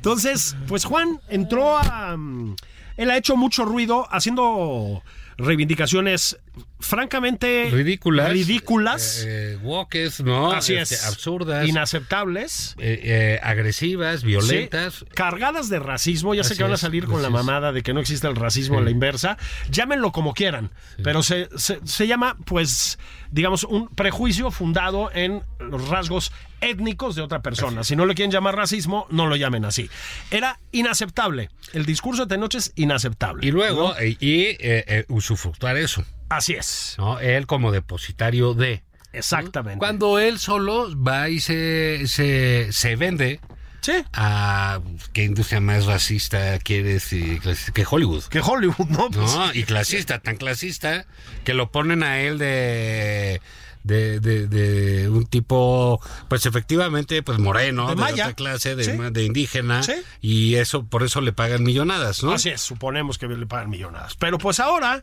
[0.00, 2.16] Entonces, pues Juan entró a.
[2.16, 2.56] mm,
[2.96, 5.02] Él ha hecho mucho ruido haciendo
[5.36, 6.38] reivindicaciones
[6.78, 8.30] francamente Ridículas.
[8.30, 10.50] ridículas, Eh, eh, woques, ¿no?
[10.52, 11.68] así Este, es, Absurdas.
[11.68, 12.74] inaceptables.
[12.78, 14.94] eh, eh, agresivas, violentas.
[15.00, 16.34] Sí, cargadas de racismo.
[16.34, 18.36] Ya sé que van a es, salir con la mamada de que no existe el
[18.36, 19.36] racismo a la inversa.
[19.70, 20.70] Llámenlo como quieran,
[21.02, 22.98] pero se, se- se llama, pues,
[23.30, 27.84] digamos, un prejuicio fundado en los rasgos étnicos de otra persona.
[27.84, 29.88] Si no le quieren llamar racismo, no lo llamen así.
[30.30, 31.50] Era inaceptable.
[31.72, 33.46] El discurso de Tenoch es inaceptable.
[33.46, 34.02] Y luego, ¿no?
[34.02, 36.94] y eh, eh, usufructuar eso, Así es.
[36.98, 37.18] ¿no?
[37.20, 38.82] Él como depositario de.
[39.12, 39.78] Exactamente.
[39.78, 43.40] Cuando él solo va y se, se, se vende
[43.82, 43.92] Sí.
[44.12, 44.80] a
[45.12, 48.24] qué industria más racista quieres y clasista que Hollywood.
[48.24, 49.10] Que Hollywood, ¿no?
[49.10, 51.06] Pues, No, y clasista, tan clasista
[51.44, 53.40] que lo ponen a él de
[53.82, 58.24] de, de, de un tipo, pues efectivamente, pues moreno, De de, maya.
[58.24, 58.92] otra clase, de, Sí.
[59.10, 59.94] de indígena, Sí.
[60.20, 62.32] y eso, por eso le pagan millonadas, ¿no?
[62.32, 64.14] Así es, suponemos que le pagan millonadas.
[64.16, 65.02] Pero pues ahora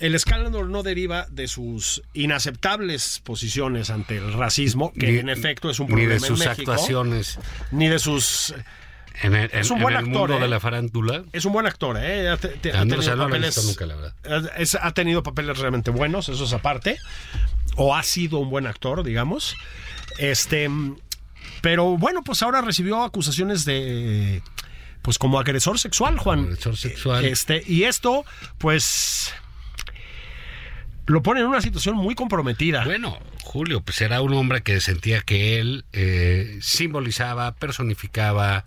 [0.00, 5.70] el escándalo no deriva de sus inaceptables posiciones ante el racismo, que Ni- en efecto
[5.70, 7.38] es un ni problema de sus en México, actuaciones
[7.70, 8.54] ni de sus
[9.22, 10.40] en el, Es un buen en el actor, mundo ¿eh?
[10.42, 11.22] de la farándula.
[11.32, 12.28] es un buen actor, ¿eh?
[12.28, 14.52] Ha, te- te- ha Ah, tenido no papeles, nunca, la verdad.
[14.58, 16.98] es- ha tenido papeles realmente buenos, eso es aparte.
[17.76, 19.54] O ha sido un buen actor, digamos.
[20.18, 20.68] Este,
[21.60, 24.42] pero bueno, pues ahora recibió acusaciones de,
[25.02, 26.40] pues como agresor sexual, Juan.
[26.46, 27.24] Agresor sexual.
[27.24, 28.24] Este, y esto,
[28.58, 29.32] pues,
[31.06, 32.84] lo pone en una situación muy comprometida.
[32.84, 38.64] Bueno, Julio, pues era un hombre que sentía que él eh, simbolizaba, personificaba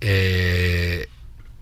[0.00, 1.08] eh,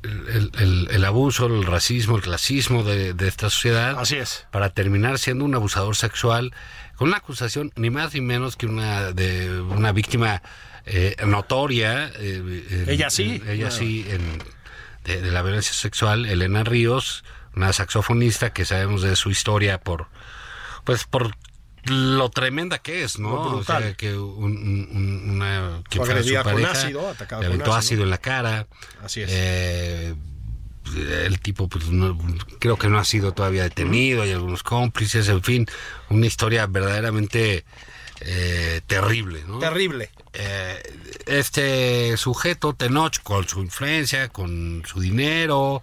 [0.02, 3.98] el, el- el abuso, el racismo, el clasismo de, de esta sociedad.
[3.98, 4.46] Así es.
[4.52, 6.52] Para terminar siendo un abusador sexual
[6.96, 10.42] con una acusación ni más ni menos que una de una víctima
[10.86, 12.10] eh, notoria.
[12.16, 13.40] eh, en- Ella sí.
[13.44, 13.70] en- ella Bueno.
[13.70, 14.38] sí, en-
[15.04, 17.24] de, de la violencia sexual, Elena Ríos,
[17.58, 20.06] una saxofonista que sabemos de su historia por
[20.84, 21.34] pues por
[21.84, 23.34] lo tremenda que es, ¿no?
[23.34, 27.54] O sea, que un, un- un- una que Fue su con ácido, atacada le con
[27.54, 27.78] aventó ácido.
[27.78, 28.66] ácido en la cara.
[29.02, 29.30] Así es.
[29.32, 30.14] Eh,
[31.24, 32.16] el tipo, pues, no-
[32.58, 35.66] creo que no ha sido todavía detenido, hay algunos cómplices, en fin,
[36.10, 37.64] una historia verdaderamente
[38.20, 39.58] eh, terrible, ¿no?
[39.60, 40.10] Terrible.
[40.32, 40.82] Eh,
[41.26, 45.82] este sujeto, Tenoch, con su influencia, con su dinero,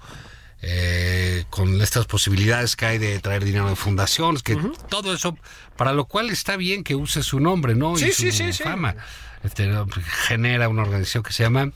[0.67, 4.57] eh, con estas posibilidades que hay de traer dinero de fundaciones, que
[4.89, 5.37] todo eso,
[5.77, 7.95] para lo cual está bien que use su nombre, ¿no?
[7.97, 8.63] Sí, y su sí, sí.
[8.63, 8.95] fama.
[9.43, 9.71] Este,
[10.27, 11.71] genera una organización que se llama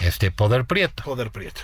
[0.00, 1.02] este Poder Prieto.
[1.02, 1.62] Poder Prieto.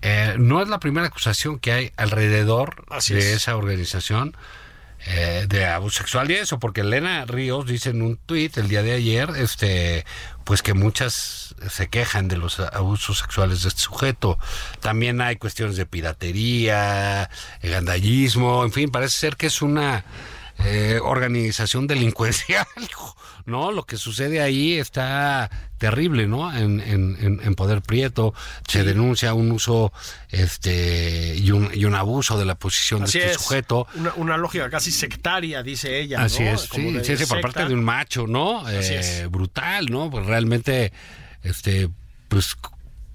[0.00, 3.26] Eh, no es la primera acusación que hay alrededor Así de es.
[3.36, 4.34] esa organización
[5.06, 8.82] eh, de abuso sexual y eso, porque Elena Ríos dice en un tuit el día
[8.82, 10.04] de ayer, este,
[10.44, 14.38] pues que muchas se quejan de los abusos sexuales de este sujeto.
[14.80, 17.30] También hay cuestiones de piratería,
[17.62, 20.04] gandallismo, en fin, parece ser que es una
[20.64, 22.66] eh, organización delincuencial,
[23.46, 23.70] ¿no?
[23.72, 26.54] Lo que sucede ahí está terrible, ¿no?
[26.56, 28.34] En, en, en- Poder Prieto
[28.66, 29.92] se denuncia un uso
[30.30, 33.42] este y un, y un abuso de la posición Así de este es.
[33.42, 33.86] sujeto.
[33.94, 36.22] Una, una lógica casi sectaria, dice ella.
[36.22, 36.50] Así ¿no?
[36.50, 38.68] es, Como sí, sí, sí, por parte de un macho, ¿no?
[38.68, 39.26] Eh.
[39.30, 40.10] Brutal, ¿no?
[40.10, 40.92] Pues realmente,
[41.42, 41.88] este,
[42.28, 42.56] pues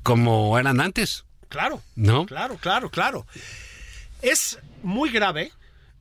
[0.02, 1.82] como eran antes, Claro.
[1.96, 2.26] ¿no?
[2.26, 3.28] Claro, claro, claro.
[4.22, 5.52] Es muy grave,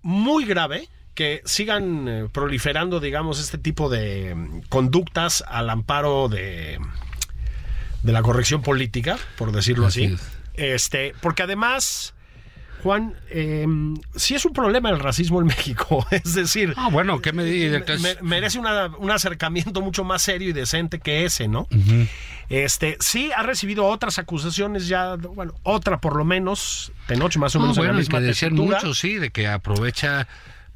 [0.03, 6.79] muy grave que sigan eh, proliferando, digamos, este tipo de mm, conductas al amparo de,
[8.03, 10.05] de la corrección política, por decirlo así.
[10.07, 10.23] Así es.
[10.55, 12.15] Este, porque además,
[12.83, 13.67] Juan, eh,
[14.17, 16.07] sí es un problema el racismo en México.
[16.11, 20.53] Es decir, Ah, bueno, ¿qué me- me- merece una- un acercamiento mucho más serio y
[20.53, 21.69] decente que ese, ¿no?
[22.49, 27.59] Este, sí ha recibido otras acusaciones ya, bueno, otra por lo menos, Tenoch más o
[27.59, 28.77] No, menos en bueno, la es misma que tesitura.
[28.79, 30.27] mucho, sí, de que aprovecha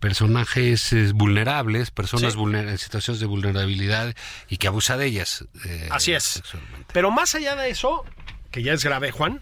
[0.06, 2.38] personajes eh, vulnerables, personas Sí.
[2.40, 4.14] en situaciones de vulnerabilidad
[4.48, 5.44] y que abusa de ellas.
[5.64, 6.22] eh, Así es.
[6.22, 6.86] sexualmente.
[6.92, 8.04] Pero más allá de eso,
[8.52, 9.40] que ya es grave, Juan,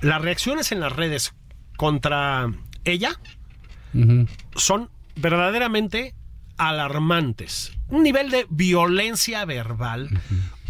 [0.00, 1.34] las reacciones en las redes
[1.76, 2.48] contra
[2.84, 3.20] ella
[4.56, 6.14] son verdaderamente
[6.56, 7.72] alarmantes.
[7.88, 10.08] Un nivel de violencia verbal,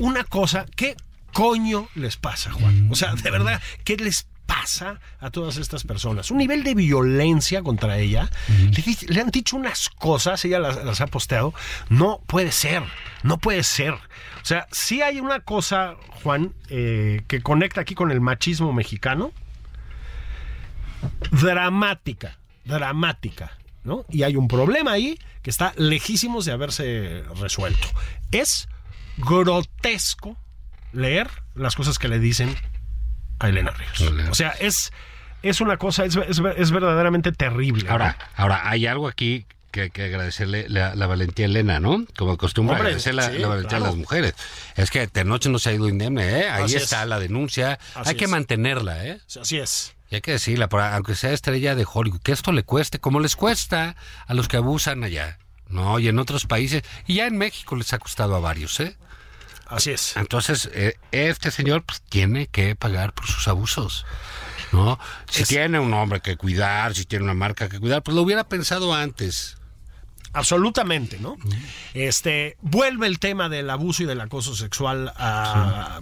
[0.01, 0.97] una cosa, ¿qué
[1.33, 2.89] coño les pasa, Juan?
[2.91, 6.31] O sea, de verdad, ¿qué les pasa a todas estas personas?
[6.31, 8.31] Un nivel de violencia contra ella.
[9.09, 11.55] le, han dicho unas cosas, ella las, las ha posteado.
[11.89, 12.83] No puede ser,
[13.23, 13.95] no puede ser.
[13.95, 19.33] O sea, sí hay una cosa, Juan, eh, que conecta aquí con el machismo mexicano.
[21.31, 23.53] Dramática, dramática.
[23.85, 24.05] ¿no?
[24.09, 27.87] Y hay un problema ahí que está lejísimos de haberse resuelto.
[28.33, 28.69] Es
[29.19, 30.37] grotesco
[30.93, 32.57] leer las cosas que le dicen
[33.39, 34.01] a Elena Ríos.
[34.01, 34.31] Elena.
[34.31, 34.93] O sea, es,
[35.43, 37.89] es una cosa, es, es- es verdaderamente terrible.
[37.89, 42.07] Ahora, ahora hay algo aquí que hay que agradecerle la, la valentía a Elena, ¿no?
[42.17, 43.85] Como acostumbra agradecer la, sí, la valentía claro.
[43.87, 44.35] a las mujeres.
[44.77, 46.49] Es que de noche no se ha ido indemne, ¿eh?
[46.49, 47.09] Ahí Así está es.
[47.09, 47.79] la denuncia.
[47.95, 49.21] Así hay que mantenerla, ¿eh?
[49.41, 49.95] Así es.
[50.11, 53.35] Y hay que decirla, aunque sea estrella de Hollywood, que esto le cueste, como les
[53.35, 53.97] cuesta
[54.29, 55.39] a los que abusan allá.
[55.69, 58.97] No, y en otros países, y ya en México les ha costado a varios, ¿eh?
[59.77, 60.17] Así es.
[60.17, 64.07] Entonces, eh, este señor pues, tiene que pagar por sus abusos.
[64.73, 64.99] ¿No?
[65.31, 68.23] Si Es- tiene un hombre que cuidar, si tiene una marca que cuidar, pues lo
[68.23, 69.57] hubiera pensado antes.
[70.33, 71.37] Absolutamente, ¿no?
[71.93, 76.01] Este vuelve el tema del abuso y del acoso sexual a,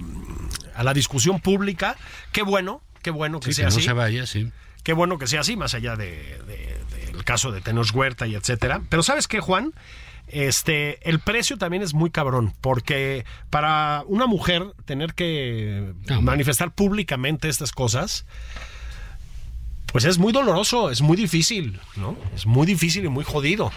[0.74, 1.96] a la discusión pública.
[2.32, 3.86] Qué bueno, qué bueno que Sí, sea que no así.
[3.86, 4.50] se vaya, sí.
[4.84, 6.80] Qué bueno que sea así, más allá de, de-
[7.12, 8.80] del caso de Tenoch Huerta y etcétera.
[8.88, 9.74] Pero ¿sabes qué, Juan?
[10.32, 16.22] Este, el precio también es muy cabrón, porque para una mujer tener que No.
[16.22, 18.24] manifestar públicamente estas cosas,
[19.92, 22.16] pues es muy doloroso, es muy difícil, ¿no?
[22.34, 23.70] Es muy difícil y muy jodido.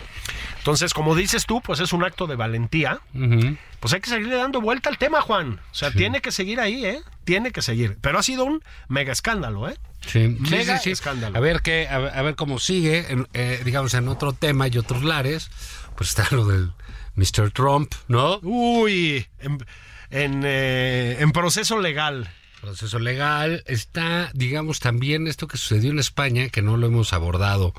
[0.60, 3.02] Entonces, como dices tú, pues es un acto de valentía.
[3.14, 3.58] Ujú.
[3.82, 5.60] Pues hay que seguirle dando vuelta al tema, Juan.
[5.72, 7.02] O sea, tiene que seguir ahí, ¿eh?
[7.26, 7.98] Tiene que seguir.
[8.00, 9.76] Pero ha sido un mega escándalo, ¿eh?
[10.08, 10.92] Sí, sí, Mega sí, sí.
[10.92, 11.36] escándalo.
[11.38, 14.68] A ver qué, a, ver- a ver cómo sigue, en, eh, digamos, en otro tema
[14.70, 15.50] y otros lares,
[15.98, 16.72] pues está lo del
[17.16, 17.52] Mr.
[17.52, 18.40] Trump, ¿no?
[18.42, 19.66] Uy, en,
[20.10, 22.30] en, eh, en proceso legal.
[22.62, 23.64] Proceso legal.
[23.68, 27.74] Está, digamos, también esto que sucedió en España, que no lo hemos abordado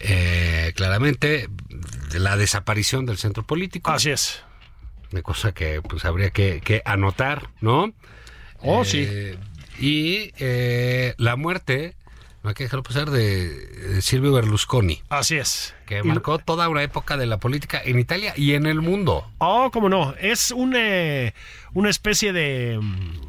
[0.00, 1.48] eh, claramente,
[2.12, 3.90] la desaparición del centro político.
[3.90, 4.42] Así es.
[5.12, 7.92] Una cosa que pues habría que, que anotar, ¿no?
[8.62, 9.38] Oh, Eh,
[9.78, 11.96] Y eh, la muerte,
[12.42, 15.74] no hay que dejarlo pasar, de, Silvio Berlusconi, Así es.
[15.86, 19.30] que Y- marcó toda una época de la política en Italia y en el mundo.
[19.38, 20.14] Oh, cómo no.
[20.20, 21.34] Es un, eh,
[21.74, 23.20] una especie de mm,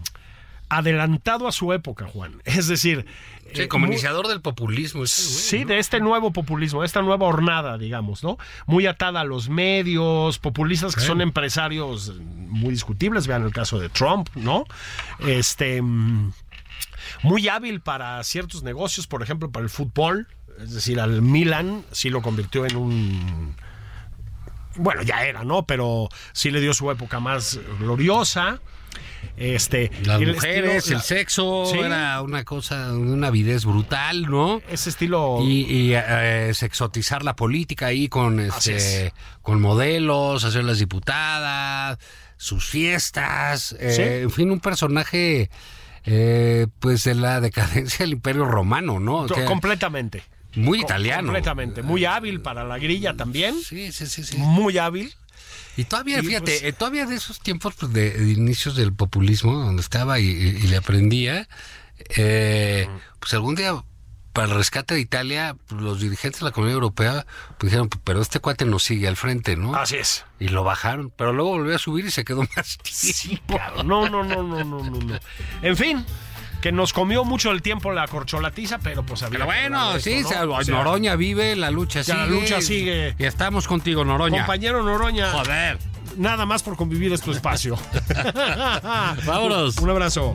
[0.70, 2.41] adelantado a su época, Juan.
[2.45, 3.05] Es decir,
[3.53, 5.03] Sí, eh, como muy- iniciador del populismo.
[5.03, 5.68] ese güey, Sí, ¿no?
[5.74, 8.38] de este nuevo populismo, esta nueva hornada, digamos, ¿no?
[8.66, 13.89] Muy atada a los medios, populistas que son empresarios muy discutibles, vean el caso de
[13.89, 14.64] Trump, ¿no?
[15.20, 16.32] Este mm,
[17.24, 20.28] muy hábil para ciertos negocios, por ejemplo, para el fútbol,
[20.59, 23.55] es decir, al Milan sí lo convirtió en un
[24.78, 25.65] bueno, ya era, ¿no?
[25.65, 28.61] Pero sí le dio su época más gloriosa.
[29.38, 31.78] Este, Las el mujeres, estilo- el la- sexo, Sí.
[31.80, 34.61] era una cosa, una avidez brutal, ¿no?
[34.69, 38.76] ese estilo Y, y, eh, sexotizar la política ahí con este
[39.07, 39.13] es.
[39.41, 41.99] con modelos, hacer las diputadas,
[42.38, 44.01] sus fiestas, eh, Sí.
[44.24, 45.49] en fin, un personaje
[46.06, 49.18] eh, pues de la decadencia del Imperio Romano, ¿no?
[49.18, 50.24] O to- sea, completamente.
[50.56, 51.24] muy italiano.
[51.28, 51.82] Completamente.
[51.84, 53.56] Muy hábil para la grilla también.
[53.62, 54.38] Sí, sí, sí, sí.
[54.38, 55.14] Muy hábil.
[55.78, 58.93] Y todavía, Y, fíjate, pues- eh, todavía de esos tiempos pues, de, de inicios del
[58.93, 61.47] populismo, donde estaba y, y- y le aprendía,
[62.18, 62.88] eh,
[63.20, 63.82] pues algún día
[64.34, 67.25] para el rescate de Italia, pues, los dirigentes de la Comunidad Europea
[67.57, 69.75] pues, dijeron, pero este cuate nos sigue al frente, ¿no?
[69.75, 70.25] Así es.
[70.39, 73.59] Y lo bajaron, pero luego volvió a subir y se quedó más tiempo.
[73.84, 75.19] No, no, no, no, no, no, no.
[75.61, 76.05] En fin,
[76.61, 80.29] que nos comió mucho el tiempo la corcholatiza, pero pues había Pero bueno, sí, esto,
[80.29, 80.53] se- ¿no?
[80.53, 82.17] O sea, Noroña vive, la lucha sigue.
[82.17, 83.15] la lucha sigue.
[83.17, 84.39] Y estamos contigo, Noroña.
[84.39, 85.79] Compañero Noroña, Joder.
[86.17, 87.77] nada más por convivir es tu espacio.
[89.25, 89.77] Vámonos.
[89.77, 90.34] Un abrazo.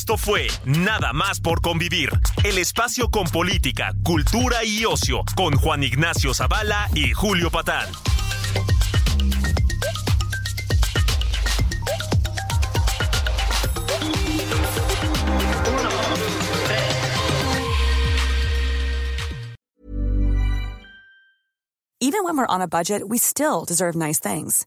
[0.00, 2.08] Esto fue Nada más por convivir,
[2.42, 7.86] el espacio con política, cultura y ocio, con Juan Ignacio Zavala y Julio Patán.
[22.00, 24.66] Even when we're on a budget, we still deserve nice things.